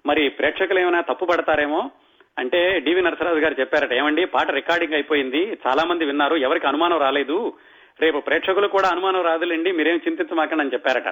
మరి 0.07 0.29
ప్రేక్షకులు 0.29 0.79
ఏమైనా 0.79 1.01
తప్పు 1.01 1.25
పడతారేమో? 1.25 1.91
అంటే 2.39 2.81
డివి 2.81 3.03
నరసరాజు 3.03 3.39
గారు 3.39 3.61
చెప్పారట 3.61 3.93
ఏమండి 3.93 4.25
పాట 4.25 4.51
రికార్డింగ్ 4.51 4.95
అయిపోయింది. 4.95 5.59
చాలా 5.67 5.85
మంది 5.85 6.05
విన్నారు 6.05 6.37
ఎవరికి 6.37 6.67
అనుమానం 6.67 7.01
రాలేదు. 7.01 7.53
రేపు 8.01 8.19
ప్రేక్షకులు 8.19 8.67
కూడా 8.67 8.89
అనుమానం 8.89 9.23
రాదులేండి 9.23 9.73
మీరేం 9.73 9.97
చింతించమాకండి 9.97 10.63
అని 10.63 10.73
చెప్పారట. 10.73 11.09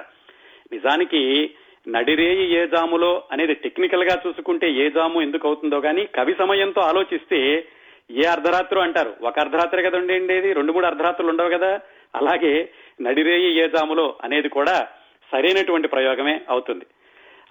నిజానికి 0.71 1.51
నడిరేయి 1.87 2.53
ఏ 2.53 2.67
జాములో 2.67 3.23
అనేది 3.31 3.53
టెక్నికల్గా 3.53 4.21
చూసుకుంటే 4.27 4.71
ఏ 4.71 4.89
జాము 4.89 5.21
ఎందుకు 5.21 5.47
అవుతుందో 5.47 5.79
కానీ 5.79 6.05
కవి 6.05 6.35
సమయంతో 6.39 6.81
ఆలోచిస్తే 6.81 7.67
ఏ 8.11 8.23
అర్ధరాత్రు 8.23 8.79
అంటారు. 8.79 9.13
ఒక 9.21 9.39
అర్ధరాత్రి 9.39 9.83
కదా 9.83 9.97
ఉండేది 9.97 10.53
రెండు 10.53 10.73
మూడు 10.73 10.85
అర్ధరాత్రులు 10.85 11.29
ఉండవు 11.29 11.49
కదా? 11.49 11.79
అలాగే 12.15 12.69
నడిరేయి 13.01 13.57
ఏ 13.57 13.67
జాములో 13.67 14.15
అనేది 14.23 14.49
కూడా 14.49 14.87
సరైనటువంటి 15.31 15.87
ప్రయోగమే 15.87 16.41
అవుతుంది. 16.49 16.85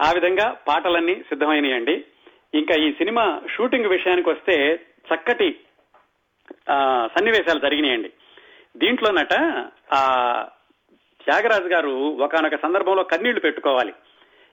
ఆ 0.03 0.12
విధంగా 0.12 0.57
పాటలన్నీ 0.68 1.14
సిద్ధమైనయండి. 1.14 2.05
ఇంకా 2.55 2.75
ఈ 2.75 2.92
సినిమా 2.92 3.40
షూటింగ్ 3.57 3.87
విషయానికి 3.87 4.31
వస్తే 4.31 4.81
చక్కటి 5.14 5.57
సన్నివేశాలు 7.07 7.59
జరిగినాయండి. 7.59 8.12
దీంట్లోనట 8.77 9.35
ఆ 9.93 10.01
త్యాగరాజు 11.25 11.69
గారు 11.69 11.89
ఒకనొక 11.89 12.57
సందర్భంలో 12.62 13.03
కన్నీళ్ళు 13.03 13.41
పెట్టుకోవాలి. 13.41 13.93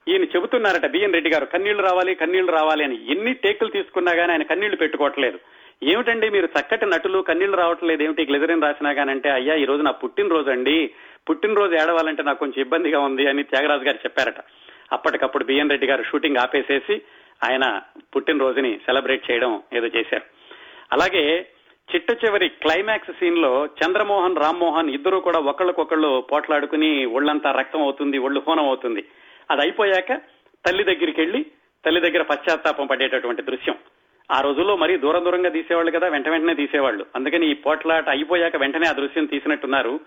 ఈయన 0.07 0.23
చెబుతున్నారట 0.23 0.85
బిఎన్ 0.85 1.13
రెడ్డి 1.13 1.29
గారు 1.29 1.45
కన్నీళ్ళు 1.45 1.83
రావాలి 1.83 2.15
కన్నీళ్ళు 2.15 2.51
రావాలి 2.51 2.83
అని. 2.83 3.11
ఎన్ని 3.11 3.33
టేకులు 3.33 3.69
తీసుకున్నా 3.69 4.11
గానీ 4.11 4.31
ఆయన 4.31 4.43
కన్నీళ్ళు 4.43 4.77
పెట్టుకోవట్లేదు. 4.77 5.39
ఏమిటండి 5.83 6.29
మీరు 6.29 6.45
చక్కటి 6.45 6.85
నటులు 6.85 7.19
కన్నీళ్ళు 7.19 7.57
రావట్లేదు 7.57 8.03
ఏమిటి 8.03 8.25
గ్లెజరిన్ 8.25 8.63
రాసినా 8.63 8.89
గానంటే 8.89 9.29
అయ్యా 9.29 9.55
ఈ 9.55 9.65
రోజు 9.65 9.81
నా 9.81 9.91
పుట్టినరోజు 9.91 10.49
అండి. 10.49 10.91
పుట్టినరోజు 11.29 11.73
ఏడవాలంటే 11.73 12.23
నాకు 12.23 12.39
కొంచెం 12.39 12.61
ఇబ్బందిగా 12.61 12.99
ఉంది 12.99 13.27
అని 13.27 13.43
త్యాగరాజు 13.43 13.83
గారు 13.83 13.97
చెప్పారట. 13.97 14.35
అప్పటికప్పుడు 14.91 15.43
బిఎన్ 15.43 15.69
రెడ్డి 15.69 15.87
గారు 15.87 16.03
షూటింగ్ 16.03 16.37
ఆపేసేసి 16.37 17.01
ఆయన 17.43 17.81
పుట్టినరోజుని 18.15 18.79
సెలబ్రేట్ 18.85 19.31
చేయడం 19.31 19.63
ఏదో 19.73 19.87
చేశారు. 19.87 20.23
అలాగే 20.91 21.49
చిట్ట 21.89 22.25
చివరి 22.25 22.47
క్లైమాక్స్ 22.47 23.11
సీన్లో 23.11 23.65
చంద్రమోహన్ 23.65 24.35
రామ్మోహన్ 24.35 24.89
ఇద్దరు 24.89 25.17
కూడా 25.17 25.39
ఒకళ్ళకొకళ్ళు 25.39 26.27
పోట్లాడుకుని 26.31 27.05
ఒళ్ళంతా 27.05 27.51
రక్తం 27.51 27.81
అవుతుంది 27.81 28.17
ఒళ్ళు 28.17 28.39
హోనం 28.47 28.67
అవుతుంది. 28.67 29.01
అది 29.51 29.61
అయిపోయాక 29.61 30.13
తల్లి 30.65 30.83
దగ్గరికి 30.83 31.21
వెళ్ళి 31.21 31.45
తల్లి 31.85 32.01
దగ్గర 32.01 32.21
పశ్చాత్తాపం 32.21 32.87
పడేటటువంటి 32.87 33.41
దృశ్యం. 33.41 33.75
ఆ 34.31 34.41
రోజుల్లో 34.41 34.75
మరీ 34.75 34.97
దూరం 34.97 35.25
దూరంగా 35.25 35.49
తీసేవాళ్ళు 35.49 35.91
కదా 35.91 36.07
వెంట 36.07 36.29
వెంటనే 36.29 36.53
తీసేవాళ్ళు. 36.53 37.05
అందుకని 37.15 37.51
ఈ 37.51 37.53
పోట్లాట 37.53 38.09
అయిపోయాక 38.09 38.55
వెంటనే 38.55 38.87
ఆ 38.87 38.91
దృశ్యం 38.91 39.25
తీసినట్టున్నారు. 39.25 39.99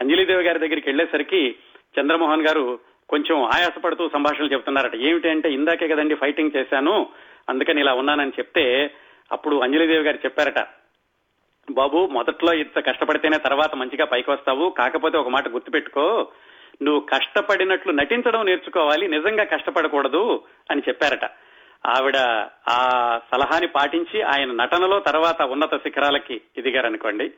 అంజలిదేవి 0.00 0.42
గారి 0.42 0.58
దగ్గరికి 0.58 0.88
వెళ్ళేసరికి 0.88 1.54
చంద్రమోహన్ 1.98 2.46
గారు 2.46 2.78
కొంచెం 3.08 3.36
ఆయాసపడుతూ 3.44 4.08
సంభాషణలు 4.08 4.52
చెప్తున్నారట 4.52 4.94
ఏమిటి 4.94 5.28
అంటే 5.28 5.48
ఇందాకే 5.52 5.88
కదండి 5.88 6.14
ఫైటింగ్ 6.14 6.56
చేశాను 6.56 7.06
అందుకని 7.48 7.80
ఇలా 7.80 7.92
ఉన్నానని 7.92 8.32
చెప్తే 8.38 8.90
అప్పుడు 9.32 9.56
అంజలిదేవి 9.56 10.04
గారు 10.04 10.18
చెప్పారట 10.24 10.60
బాబు 11.70 12.08
మొదట్లో 12.12 12.52
ఇంత 12.52 12.86
కష్టపడితేనే 12.86 13.38
తర్వాత 13.38 13.74
మంచిగా 13.74 14.04
పైకి 14.04 14.30
వస్తావు. 14.30 14.70
కాకపోతే 14.70 15.18
ఒక 15.18 15.28
మాట 15.28 15.48
గుర్తుపెట్టుకో. 15.48 16.28
నువ్వు 16.82 17.00
కష్టపడినట్లు 17.00 17.92
నటించడం 17.92 18.44
నేర్చుకోవాలి 18.44 19.08
నిజంగా 19.08 19.44
కష్టపడకూడదు 19.44 20.42
అని 20.70 20.82
చెప్పారట. 20.88 21.24
ఆవిడ 21.86 22.16
ఆ 22.68 23.18
సలహాని 23.32 23.66
పాటించి 23.66 24.22
ఆయన 24.22 24.52
నటనలో 24.52 25.00
తర్వాత 25.00 25.42
ఉన్నత 25.42 25.76
శిఖరాలకి 25.76 26.40
ఎదిగారనుకోండి. 26.58 27.32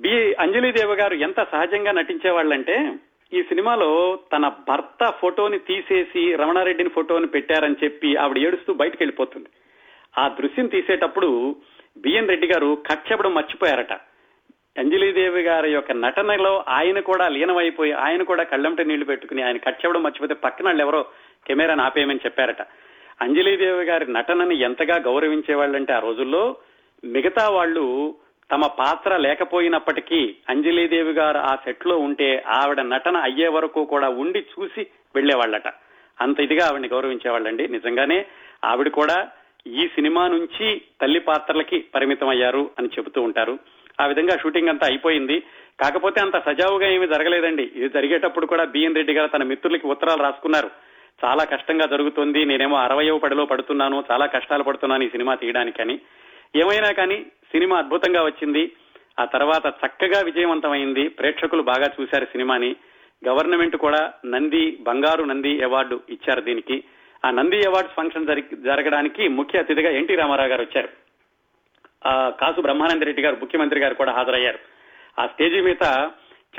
బి. 0.00 0.34
అంజలిదేవి 0.34 0.94
గారు 0.94 1.14
ఎంత 1.14 1.46
సహజంగా 1.52 1.92
నటించేవాళ్ళంటే 1.92 2.94
ఈ 3.32 3.42
సినిమాలో 3.42 4.18
తన 4.32 4.48
భర్త 4.48 5.12
ఫోటోని 5.12 5.58
తీసేసి 5.58 6.34
రమణారెడ్డిని 6.34 6.90
ఫోటోని 6.90 7.26
పెట్టారని 7.26 7.74
చెప్పి 7.84 8.16
ఆవిడ 8.16 8.38
ఏడుస్తూ 8.38 8.74
బయటకు 8.74 8.96
వెళ్ళిపోతుంది 9.00 9.46
ఆ 10.18 10.28
దృశ్యం 10.28 10.66
తీసేటప్పుడు 10.66 11.56
బిఎన్ 11.96 12.28
రెడ్డి 12.28 12.46
గారు 12.46 12.78
కక్షపడం 12.90 13.34
మర్చిపోయారట. 13.34 13.92
అంజలీదేవి 14.78 15.42
గారి 15.42 15.72
యొక్క 15.72 15.92
నటనలో 15.92 16.64
ఆయన 16.68 17.00
కూడా 17.00 17.28
లీనమైపోయి 17.28 17.92
ఆయన 17.92 18.22
కూడా 18.22 18.42
కళ్ళంట 18.42 18.80
నీళ్ళు 18.80 19.04
పెట్టుకుని 19.04 19.42
ఆయన 19.42 19.56
కక్షపడం 19.56 20.02
మర్చిపోతే 20.02 20.34
పక్కన 20.34 20.80
ఎవరో 20.80 21.06
కెమెరాను 21.46 21.82
ఆపేయమని 21.82 22.20
చెప్పారట. 22.26 22.62
అంజలీదేవి 23.20 23.84
గారి 23.84 24.12
నటనని 24.12 24.54
ఎంతగా 24.60 24.96
గౌరవించే 24.96 25.54
వాళ్ళంటే 25.54 25.92
ఆ 25.92 25.98
రోజుల్లో 25.98 26.56
మిగతా 27.04 27.48
వాళ్ళు 27.48 28.14
తమ 28.52 28.66
పాత్ర 28.66 29.16
లేకపోయినప్పటికీ 29.16 30.36
అంజలీదేవి 30.48 31.12
గారు 31.12 31.38
ఆ 31.38 31.54
సెట్లో 31.54 31.96
ఉంటే 31.96 32.44
ఆవిడ 32.46 32.80
నటన 32.80 33.16
అయ్యే 33.16 33.48
వరకు 33.48 33.84
కూడా 33.84 34.08
ఉండి 34.08 34.38
చూసి 34.38 34.86
వెళ్ళేవాళ్ళట 35.14 35.68
అంత 36.20 36.40
ఇదిగా 36.40 36.66
ఆవిడని 36.66 36.88
గౌరవించేవాళ్ళండి. 36.88 37.68
నిజంగానే 37.68 38.26
ఆవిడ 38.64 38.88
కూడా 38.88 39.30
ఈ 39.66 39.88
సినిమా 39.88 40.28
నుంచి 40.28 40.82
తల్లి 41.02 41.20
పాత్రలకి 41.20 41.84
పరిమితం 41.94 42.28
అయ్యారు 42.28 42.70
అని 42.78 42.88
చెబుతూ 42.88 43.22
ఉంటారు. 43.22 43.58
ఆ 44.00 44.06
విధంగా 44.06 44.38
షూటింగ్ 44.38 44.68
అంతా 44.68 44.86
అయిపోయింది. 44.86 45.40
కాకపోతే 45.80 46.20
అంత 46.20 46.44
సజావుగా 46.44 46.88
ఏమీ 46.88 47.06
జరగలేదండి. 47.06 47.62
ఇది 47.62 47.88
జరిగేటప్పుడు 47.88 48.46
కూడా 48.46 48.64
బిఎన్ 48.64 48.94
రెడ్డి 48.94 49.12
గారు 49.12 49.28
తన 49.28 49.42
మిత్రులకి 49.42 49.86
ఉత్తరాలు 49.86 50.22
రాసుకున్నారు. 50.22 50.70
చాలా 51.24 51.44
కష్టంగా 51.44 51.86
జరుగుతుంది. 51.86 52.44
నేనేమో 52.44 52.76
అరవయో 52.76 53.18
పడిలో 53.18 53.46
పడుతున్నాను. 53.46 54.04
చాలా 54.10 54.26
కష్టాలు 54.26 54.62
పడుతున్నాను 54.62 55.04
ఈ 55.04 55.08
సినిమా 55.08 55.34
తీయడానికని 55.34 56.00
ఏమైనా 56.56 56.92
కానీ 56.92 57.26
సినిమా 57.52 57.76
అద్భుతంగా 57.76 58.24
వచ్చింది. 58.24 58.72
ఆ 59.20 59.24
తర్వాత 59.24 59.66
చక్కగా 59.66 60.20
విజయవంతమైంది. 60.20 61.08
ప్రేక్షకులు 61.08 61.62
బాగా 61.62 61.90
చూశారు 62.00 62.24
సినిమాని. 62.24 62.76
గవర్నమెంట్ 63.28 63.76
కూడా 63.76 64.12
నంది 64.26 64.78
బంగారు 64.80 65.24
నంది 65.24 65.64
అవార్డు 65.64 66.00
ఇచ్చారు 66.10 66.40
దీనికి. 66.40 66.84
ఆ 67.24 67.30
నంది 67.30 67.58
అవార్డ్స్ 67.66 67.94
ఫంక్షన్ 67.94 68.26
జరగడానికి 68.64 69.28
ముఖ్య 69.28 69.58
అతిథిగా 69.58 69.90
ఎన్టీ 69.90 70.14
రామారావు 70.14 70.48
గారు 70.48 70.62
వచ్చారు. 70.62 70.88
ఆ 72.08 72.32
కాసు 72.40 72.60
బ్రహ్మానంద 72.60 73.02
రెడ్డి 73.02 73.22
గారు 73.22 73.36
ముఖ్యమంత్రి 73.40 73.80
గారు 73.80 73.94
కూడా 73.94 74.12
హాజరయ్యారు. 74.12 74.58
ఆ 75.18 75.26
స్టేజీ 75.26 75.60
మీద 75.60 75.84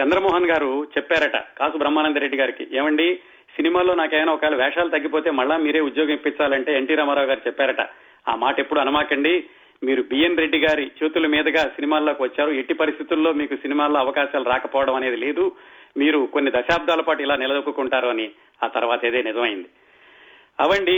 చంద్రమోహన్ 0.01 0.45
గారు 0.45 0.83
చెప్పారట 0.97 1.37
కాసు 1.57 1.77
బ్రహ్మానంద 1.77 2.17
రెడ్డి 2.17 2.37
గారికి. 2.37 2.67
ఏమండి 2.77 3.19
సినిమాలో 3.55 3.93
నాకేమైనా 3.93 4.33
ఒకవేళ 4.33 4.55
వేషాలు 4.55 4.89
తగ్గిపోతే 4.89 5.31
మళ్ళా 5.31 5.57
మీరే 5.57 5.79
ఉద్యోగం 5.79 6.13
ఇప్పించాలంటే 6.13 6.77
ఎన్టీ 6.77 6.95
రామారావు 6.95 7.27
గారు 7.27 7.41
చెప్పారట. 7.47 7.81
ఆ 8.29 8.35
మాట 8.35 8.59
ఎప్పుడు 8.59 8.79
అనమాకండి. 8.79 9.45
మీరు 9.83 10.01
బిఎన్ 10.01 10.37
రెడ్డి 10.37 10.59
గారి 10.59 10.91
చేతుల 11.03 11.27
మీదుగా 11.27 11.61
సినిమాల్లోకి 11.61 12.23
వచ్చారు. 12.23 12.51
ఎట్టి 12.51 12.73
పరిస్థితుల్లో 12.73 13.33
మీకు 13.33 13.55
సినిమాల్లో 13.55 13.99
అవకాశాలు 13.99 14.43
రాకపోవడం 14.43 14.95
అనేది 14.95 15.15
లేదు. 15.15 15.51
మీరు 15.97 16.29
కొన్ని 16.33 16.51
దశాబ్దాల 16.51 17.01
పాటు 17.01 17.21
ఇలా 17.21 17.35
నిలదొక్కుంటారు 17.35 18.07
అని 18.07 18.31
ఆ 18.63 18.67
తర్వాత 18.67 19.05
ఏదే 19.05 19.21
నిజమైంది. 19.21 19.69
అవండి 20.59 20.97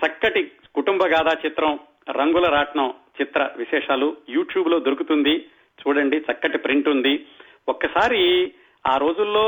చక్కటి 0.00 0.42
కుటుంబ 0.74 1.02
గాథా 1.06 1.34
చిత్రం 1.44 1.78
రంగుల 2.18 2.46
రాట్నం 2.48 2.88
చిత్ర 3.20 3.50
విశేషాలు 3.56 4.16
యూట్యూబ్లో 4.28 4.78
దొరుకుతుంది. 4.80 5.34
చూడండి 5.78 6.16
చక్కటి 6.16 6.58
ప్రింట్ 6.58 6.88
ఉంది. 6.88 7.26
ఒక్కసారి 7.68 8.52
ఆ 8.84 8.96
రోజుల్లో 8.96 9.46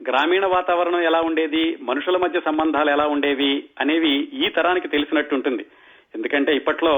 గ్రామీణ 0.00 0.44
వాతావరణం 0.46 1.00
ఎలా 1.00 1.20
ఉండేది 1.20 1.76
మనుషుల 1.88 2.16
మధ్య 2.16 2.40
సంబంధాలు 2.40 2.90
ఎలా 2.90 3.06
ఉండేవి 3.06 3.52
అనేవి 3.80 4.14
ఈ 4.42 4.48
తరానికి 4.56 4.88
తెలిసినట్టు 4.88 5.34
ఉంటుంది. 5.34 5.64
ఎందుకంటే 6.14 6.52
ఇప్పట్లో 6.56 6.94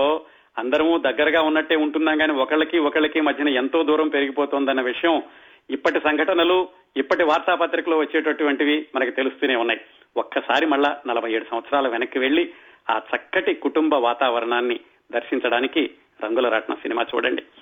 అందరము 0.58 0.98
దగ్గరగా 0.98 1.40
ఉన్నట్టే 1.42 1.76
ఉంటున్నాం 1.76 2.18
కానీ 2.18 2.32
ఒకళ్ళకి 2.32 2.78
ఒకళ్ళకి 2.78 3.20
మధ్యన 3.20 3.48
ఎంతో 3.48 3.82
దూరం 3.82 4.08
పెరిగిపోతోందన్న 4.08 4.80
విషయం 4.80 5.22
ఇప్పటి 5.70 6.00
సంఘటనలు 6.00 6.68
ఇప్పటి 6.96 7.24
వార్తాపత్రికలో 7.24 7.98
వచ్చేటటువంటివి 7.98 8.86
మనకు 8.94 9.10
తెలుస్తూనే 9.10 9.54
ఉన్నాయి. 9.56 9.80
ఒక్కసారి 10.16 10.66
మళ్ళా 10.66 11.00
నలభై 11.06 11.32
ఏడు 11.32 11.44
సంవత్సరాల 11.50 11.88
వెనక్కి 11.88 12.18
వెళ్ళి 12.18 12.54
ఆ 12.90 13.00
చక్కటి 13.14 13.54
కుటుంబ 13.54 13.94
వాతావరణాన్ని 13.94 14.80
దర్శించడానికి 15.12 15.90
రంగుల 16.24 16.48
రాట్నం 16.48 16.76
సినిమా 16.76 17.06
చూడండి. 17.14 17.42